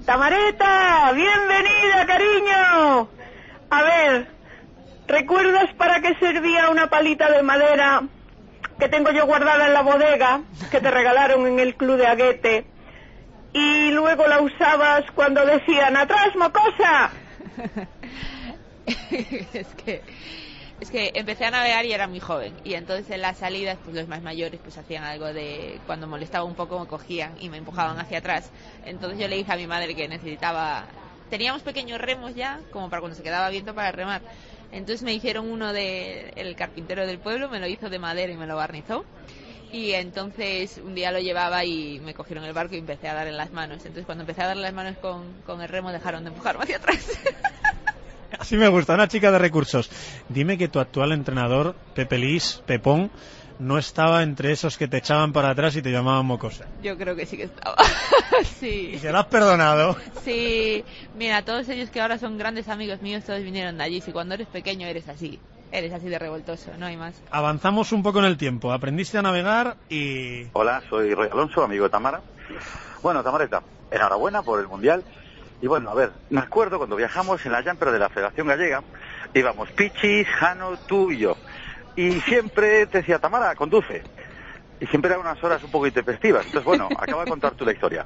[0.06, 3.08] Tamareta, bienvenida, cariño.
[3.70, 4.28] A ver,
[5.08, 8.04] ¿recuerdas para qué servía una palita de madera
[8.78, 12.66] que tengo yo guardada en la bodega, que te regalaron en el club de Aguete?
[13.52, 17.10] Y luego la usabas cuando decían, atrás, mocosa.
[19.52, 20.02] es que
[20.80, 22.54] es que empecé a navegar y era muy joven.
[22.64, 26.44] Y entonces en las salidas pues los más mayores pues hacían algo de cuando molestaba
[26.44, 28.50] un poco me cogían y me empujaban hacia atrás.
[28.84, 30.84] Entonces yo le dije a mi madre que necesitaba
[31.30, 34.20] teníamos pequeños remos ya como para cuando se quedaba viento para remar.
[34.72, 38.36] Entonces me hicieron uno de el carpintero del pueblo me lo hizo de madera y
[38.36, 39.04] me lo barnizó.
[39.72, 43.26] Y entonces un día lo llevaba y me cogieron el barco y empecé a dar
[43.26, 43.78] en las manos.
[43.78, 46.64] Entonces cuando empecé a dar en las manos con, con el remo dejaron de empujarme
[46.64, 47.18] hacia atrás
[48.38, 49.90] Así me gusta, una chica de recursos.
[50.28, 53.10] Dime que tu actual entrenador, Pepe Lis, Pepón,
[53.58, 56.66] no estaba entre esos que te echaban para atrás y te llamaban mocosa.
[56.82, 57.76] Yo creo que sí que estaba.
[58.38, 58.98] Y sí.
[58.98, 59.96] se lo has perdonado.
[60.22, 60.84] Sí.
[61.16, 64.02] Mira, todos ellos que ahora son grandes amigos míos, todos vinieron de allí.
[64.02, 65.40] Si cuando eres pequeño eres así.
[65.72, 67.14] Eres así de revoltoso, no hay más.
[67.30, 68.72] Avanzamos un poco en el tiempo.
[68.72, 70.46] Aprendiste a navegar y...
[70.52, 72.20] Hola, soy Roy Alonso, amigo de Tamara.
[73.02, 75.02] Bueno, Tamareta, enhorabuena por el Mundial.
[75.60, 78.82] Y bueno, a ver, me acuerdo cuando viajamos en la Jumper de la Federación Gallega,
[79.32, 81.36] íbamos Pichis, Jano, tú y yo.
[81.96, 84.02] Y siempre te decía, Tamara, conduce.
[84.78, 86.44] Y siempre eran unas horas un poco intempestivas.
[86.44, 88.04] Entonces, bueno, acaba de contar tú la historia.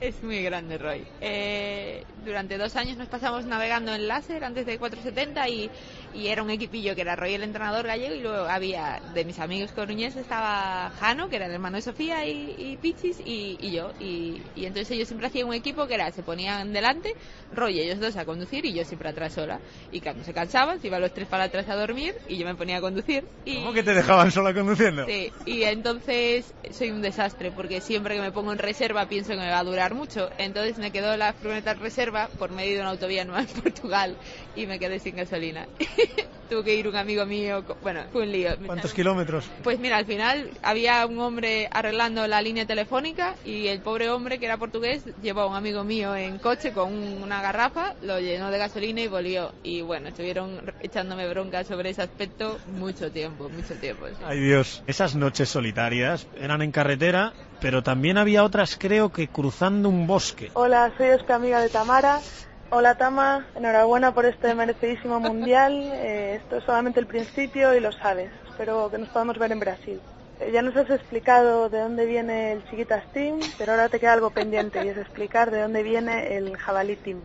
[0.00, 1.06] Es muy grande, Roy.
[1.20, 5.70] Eh, durante dos años nos pasamos navegando en láser antes de 470 y,
[6.16, 9.38] y era un equipillo que era Roy el entrenador gallego y luego había de mis
[9.38, 13.72] amigos coruñeses estaba Jano, que era el hermano de Sofía y, y Pichis y, y
[13.72, 13.92] yo.
[14.00, 17.12] Y, y entonces ellos siempre hacían un equipo que era, se ponían delante,
[17.52, 19.60] Roy ellos dos a conducir y yo siempre atrás sola.
[19.92, 22.54] Y cuando se cansaban, se iban los tres para atrás a dormir y yo me
[22.54, 23.24] ponía a conducir.
[23.44, 25.04] Y, ¿Cómo que te dejaban sola conduciendo?
[25.06, 29.38] Sí, y entonces soy un desastre porque siempre que me pongo en reserva pienso que
[29.38, 30.30] me va a durar mucho.
[30.38, 34.16] Entonces me quedó la furgoneta en reserva por medio de una autovía nueva en Portugal
[34.54, 35.66] y me quedé sin gasolina.
[36.48, 38.56] Tuvo que ir un amigo mío, bueno, fue un lío.
[38.66, 39.44] ¿Cuántos kilómetros?
[39.64, 44.38] Pues mira, al final había un hombre arreglando la línea telefónica y el pobre hombre
[44.38, 48.20] que era portugués llevó a un amigo mío en coche con un- una garrafa, lo
[48.20, 49.52] llenó de gasolina y volvió.
[49.64, 54.06] Y bueno, estuvieron echándome bronca sobre ese aspecto mucho tiempo, mucho tiempo.
[54.08, 54.14] sí.
[54.24, 59.88] Ay Dios, esas noches solitarias eran en carretera, pero también había otras creo que cruzando
[59.88, 60.50] un bosque.
[60.54, 62.20] Hola, soy Oscar, amiga de Tamara.
[62.68, 65.72] Hola Tama, enhorabuena por este merecidísimo mundial.
[65.72, 68.32] Eh, esto es solamente el principio y lo sabes.
[68.48, 70.00] Espero que nos podamos ver en Brasil.
[70.40, 74.14] Eh, ya nos has explicado de dónde viene el Chiquitas Team, pero ahora te queda
[74.14, 77.20] algo pendiente y es explicar de dónde viene el Jabalí Team.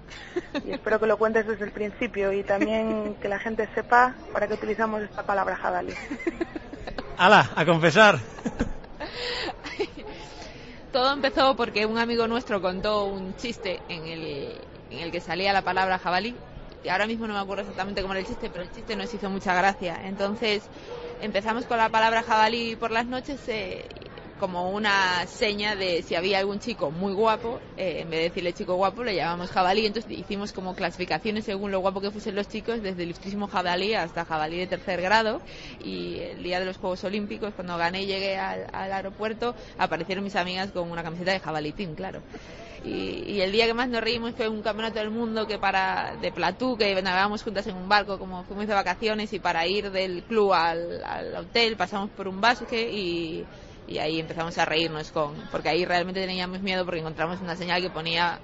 [0.63, 4.47] Y espero que lo cuentes desde el principio y también que la gente sepa para
[4.47, 5.93] qué utilizamos esta palabra jabalí.
[7.17, 7.49] ¡Hala!
[7.55, 8.19] A confesar.
[10.91, 14.61] Todo empezó porque un amigo nuestro contó un chiste en el,
[14.91, 16.35] en el que salía la palabra jabalí.
[16.83, 19.13] Y ahora mismo no me acuerdo exactamente cómo era el chiste, pero el chiste nos
[19.13, 19.99] hizo mucha gracia.
[20.03, 20.63] Entonces
[21.21, 23.85] empezamos con la palabra jabalí por las noches eh,
[24.39, 28.53] como una seña de si había algún chico muy guapo, eh, en vez de decirle
[28.53, 29.85] chico guapo, le llamamos jabalí.
[29.85, 34.25] Entonces hicimos como clasificaciones según lo guapo que fuesen los chicos, desde ilustrísimo jabalí hasta
[34.25, 35.41] jabalí de tercer grado.
[35.83, 40.23] Y el día de los Juegos Olímpicos, cuando gané y llegué al, al aeropuerto, aparecieron
[40.23, 42.23] mis amigas con una camiseta de jabalí team, claro.
[42.83, 46.15] Y, y, el día que más nos reímos fue un campeonato del mundo que para
[46.15, 49.91] de Platú, que navegábamos juntas en un barco como fuimos de vacaciones y para ir
[49.91, 53.45] del club al, al hotel pasamos por un bosque y,
[53.85, 57.81] y ahí empezamos a reírnos con porque ahí realmente teníamos miedo porque encontramos una señal
[57.81, 58.41] que ponía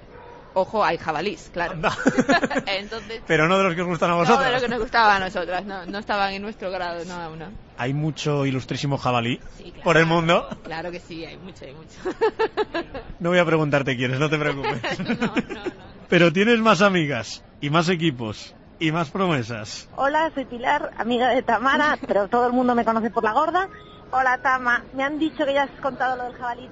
[0.54, 1.74] ojo hay jabalís, claro.
[2.66, 4.38] Entonces, Pero no de los que os gustan a vosotros.
[4.40, 7.14] no de lo que nos gustaba a nosotras, no, no estaban en nuestro grado, no,
[7.14, 7.46] aún no.
[7.76, 9.82] Hay mucho ilustrísimo jabalí Sí, claro.
[9.84, 10.48] por el mundo.
[10.64, 11.98] Claro que sí, hay mucho, hay mucho.
[13.20, 14.80] No voy a preguntarte quiénes, no te preocupes.
[16.08, 19.88] Pero tienes más amigas y más equipos y más promesas.
[19.96, 23.68] Hola, soy Pilar, amiga de Tamara, pero todo el mundo me conoce por la gorda.
[24.12, 24.84] Hola, Tama.
[24.94, 26.68] Me han dicho que ya has contado lo del jabalí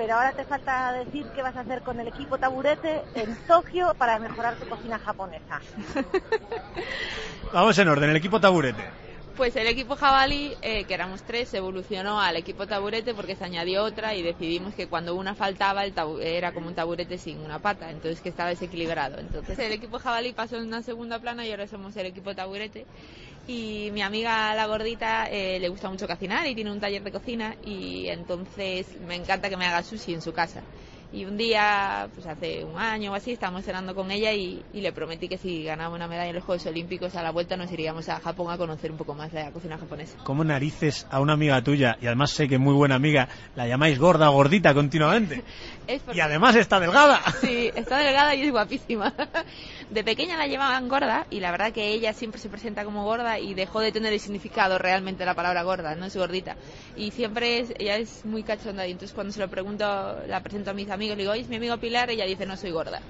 [0.00, 3.92] pero ahora te falta decir qué vas a hacer con el equipo taburete en Tokio
[3.98, 5.60] para mejorar tu cocina japonesa.
[7.52, 8.82] Vamos en orden, el equipo taburete.
[9.36, 13.84] Pues el equipo jabalí, eh, que éramos tres, evolucionó al equipo taburete porque se añadió
[13.84, 17.58] otra y decidimos que cuando una faltaba el tabu- era como un taburete sin una
[17.58, 19.18] pata, entonces que estaba desequilibrado.
[19.18, 22.86] Entonces el equipo jabalí pasó en una segunda plana y ahora somos el equipo taburete.
[23.46, 27.10] Y mi amiga la gordita eh, le gusta mucho cocinar y tiene un taller de
[27.12, 30.62] cocina y entonces me encanta que me haga sushi en su casa.
[31.12, 34.80] Y un día, pues hace un año o así, estábamos cenando con ella y, y
[34.80, 37.70] le prometí que si ganaba una medalla en los Juegos Olímpicos a la vuelta nos
[37.72, 40.18] iríamos a Japón a conocer un poco más la cocina japonesa.
[40.22, 43.98] ¿Cómo narices a una amiga tuya, y además sé que muy buena amiga, la llamáis
[43.98, 45.42] gorda o gordita continuamente?
[45.88, 47.20] Es porque- Y además está delgada.
[47.40, 49.12] Sí, está delgada y es guapísima.
[49.90, 53.40] De pequeña la llevaban gorda y la verdad que ella siempre se presenta como gorda
[53.40, 56.56] y dejó de tener el significado realmente la palabra gorda, no es gordita.
[56.94, 60.70] Y siempre es, ella es muy cachonda y entonces cuando se lo pregunto, la presento
[60.70, 63.00] a mis amigos, le digo, oye, es mi amigo Pilar, ella dice, no soy gorda.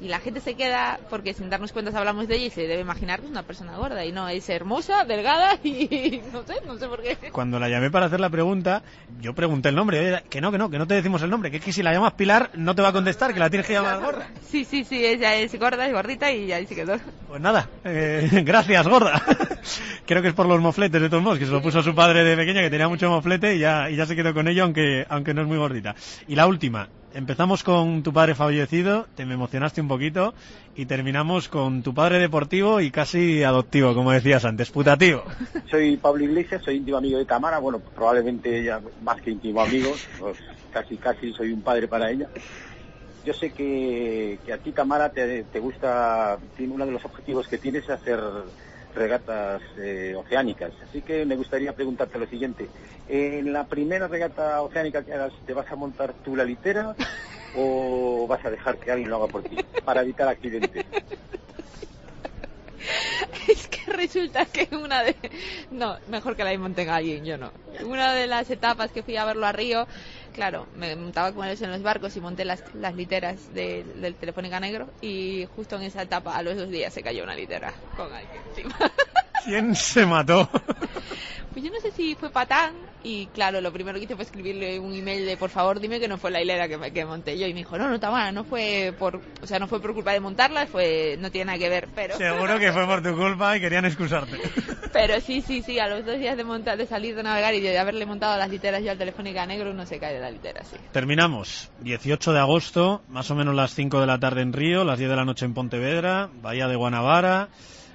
[0.00, 2.80] Y la gente se queda porque sin darnos cuenta hablamos de ella y se debe
[2.80, 6.78] imaginar que es una persona gorda y no, es hermosa, delgada y no sé, no
[6.78, 7.18] sé por qué.
[7.30, 8.82] Cuando la llamé para hacer la pregunta,
[9.20, 10.00] yo pregunté el nombre.
[10.00, 11.50] Oye, que no, que no, que no te decimos el nombre.
[11.50, 13.66] Que es que si la llamas Pilar no te va a contestar, que la tienes
[13.66, 14.28] que llamar gorda.
[14.50, 16.96] Sí, sí, sí, ella es gorda, es gordita y ya se quedó.
[17.28, 19.22] Pues nada, eh, gracias, gorda.
[20.06, 22.24] Creo que es por los mofletes de todos modos, que se lo puso su padre
[22.24, 25.06] de pequeña, que tenía mucho moflete y ya, y ya se quedó con ello, aunque,
[25.08, 25.94] aunque no es muy gordita.
[26.26, 30.34] Y la última, empezamos con tu padre fallecido, te me emocionaste un poquito,
[30.74, 35.24] y terminamos con tu padre deportivo y casi adoptivo, como decías antes, putativo.
[35.70, 39.92] Soy Pablo Iglesias, soy íntimo amigo de Tamara, bueno, probablemente ella más que íntimo amigo,
[40.18, 40.36] pues
[40.72, 42.28] casi casi soy un padre para ella.
[43.24, 47.58] Yo sé que, que a ti, Tamara, te, te gusta, uno de los objetivos que
[47.58, 48.18] tienes es hacer
[48.94, 50.72] regatas eh, oceánicas.
[50.88, 52.68] Así que me gustaría preguntarte lo siguiente.
[53.08, 56.94] En la primera regata oceánica que hagas, ¿te vas a montar tú la litera
[57.56, 60.84] o vas a dejar que alguien lo haga por ti para evitar accidentes?
[63.48, 65.14] Es que resulta que una de...
[65.70, 67.52] No, mejor que la monten alguien, yo no.
[67.84, 69.86] Una de las etapas que fui a verlo a Río,
[70.32, 74.14] claro, me montaba con ellos en los barcos y monté las, las literas de- del
[74.16, 77.74] Telefónica Negro y justo en esa etapa, a los dos días, se cayó una litera
[77.96, 78.76] con alguien encima.
[79.44, 80.48] ¿Quién se mató?
[81.52, 84.78] Pues yo no sé si fue patán y claro, lo primero que hice fue escribirle
[84.78, 87.36] un email de por favor dime que no fue la hilera que, me, que monté
[87.38, 89.92] yo y me dijo no, no, Tamara, no fue por, o sea, no fue por
[89.92, 92.16] culpa de montarla, fue, no tiene nada que ver, pero...
[92.16, 94.38] Seguro que fue por tu culpa y querían excusarte.
[94.92, 97.60] Pero sí, sí, sí, a los dos días de montar, de salir de navegar y
[97.60, 100.64] de haberle montado las literas yo al Telefónica Negro, uno se cae de la litera,
[100.64, 100.76] sí.
[100.90, 101.70] Terminamos.
[101.78, 105.10] 18 de agosto, más o menos las 5 de la tarde en Río, las 10
[105.10, 107.50] de la noche en Pontevedra, Bahía de Guanabara.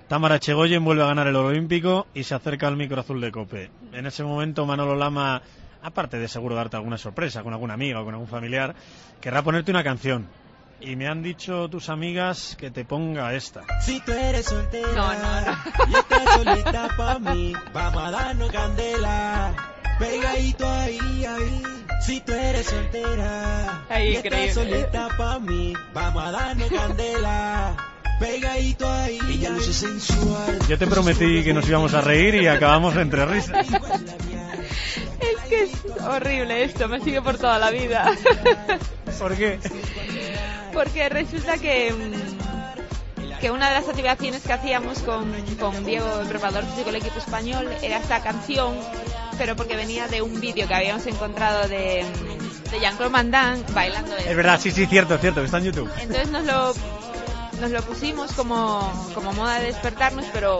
[0.08, 3.32] Tamara Chegoyen vuelve a ganar el oro olímpico y se acerca al micro azul de
[3.32, 3.72] Cope.
[3.91, 5.41] En ese momento Manolo Lama,
[5.82, 8.76] aparte de seguro darte alguna sorpresa con alguna amiga o con algún familiar,
[9.20, 10.28] querrá ponerte una canción.
[10.80, 13.64] Y me han dicho tus amigas que te ponga esta.
[13.82, 15.58] Si tú eres soltera No, no, no.
[15.89, 19.53] y estás solita pa' mí, vamos a darnos candela.
[19.97, 21.64] Pegadito ahí, ahí.
[22.01, 24.53] Si tú eres soltera Ay, y estás increíble.
[24.53, 27.76] solita pa' mí, vamos a darnos candela.
[28.20, 29.20] Pegadito ahí.
[29.30, 30.59] Ella luce sensual.
[30.68, 33.68] Yo te prometí que nos íbamos a reír y acabamos entre risas.
[35.20, 38.11] Es que es horrible esto, me sigue por toda la vida.
[39.20, 39.59] ¿Por qué?
[40.74, 46.28] Porque resulta que, mm, que una de las activaciones que hacíamos con, con Diego, el
[46.28, 48.76] preparador físico del equipo español, era esta canción,
[49.38, 52.05] pero porque venía de un vídeo que habíamos encontrado de,
[52.72, 54.16] de Jean-Claude Van Damme bailando.
[54.18, 55.89] Es verdad, sí, sí, cierto, cierto, que está en YouTube.
[55.99, 56.74] Entonces nos lo,
[57.60, 60.60] nos lo pusimos como, como moda de despertarnos, pero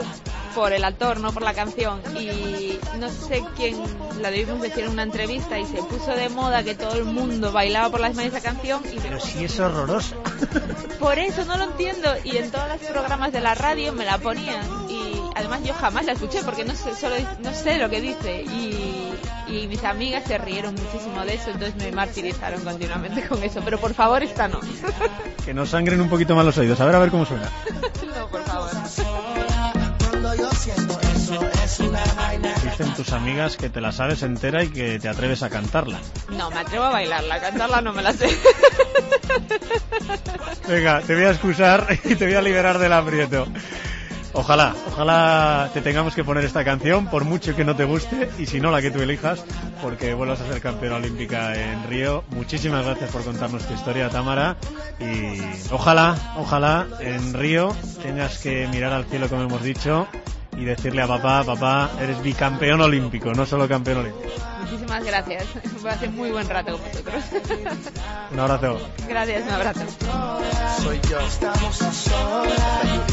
[0.55, 2.01] por el actor, no por la canción.
[2.17, 3.77] Y no sé quién
[4.21, 7.51] la debimos decir en una entrevista y se puso de moda que todo el mundo
[7.51, 8.81] bailaba por la misma esa canción.
[8.91, 10.15] Y Pero sí es horroroso.
[10.99, 12.09] por eso no lo entiendo.
[12.23, 14.63] Y en todos los programas de la radio me la ponían.
[14.89, 18.43] Y además yo jamás la escuché porque no sé, solo, no sé lo que dice.
[18.43, 19.13] Y,
[19.47, 23.61] y mis amigas se rieron muchísimo de eso, entonces me martirizaron continuamente con eso.
[23.63, 24.59] Pero por favor, esta no.
[25.45, 26.79] Que nos sangren un poquito más los oídos.
[26.81, 27.49] A ver, a ver cómo suena.
[28.17, 28.71] no, por favor.
[32.63, 35.99] Dicen tus amigas que te la sabes entera y que te atreves a cantarla.
[36.29, 38.27] No, me atrevo a bailarla, a cantarla no me la sé.
[40.67, 43.47] Venga, te voy a excusar y te voy a liberar del aprieto.
[44.38, 48.45] Ojalá, ojalá te tengamos que poner esta canción, por mucho que no te guste, y
[48.45, 49.45] si no, la que tú elijas,
[49.81, 52.25] porque vuelvas a ser campeona olímpica en Río.
[52.31, 54.57] Muchísimas gracias por contarnos tu historia, Tamara,
[54.99, 55.39] y
[55.71, 57.73] ojalá, ojalá en Río
[58.03, 60.05] tengas que mirar al cielo, como hemos dicho,
[60.57, 64.33] y decirle a papá, papá, eres bicampeón olímpico, no solo campeón olímpico.
[64.61, 65.45] Muchísimas gracias.
[65.77, 67.23] Fue hace muy buen rato con vosotros.
[68.31, 68.79] Un abrazo.
[69.07, 69.81] Gracias, un abrazo.
[70.81, 71.19] Soy yo.
[71.19, 73.05] Estamos a solas.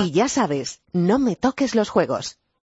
[0.00, 2.38] Y ya sabes, no me toques los juegos.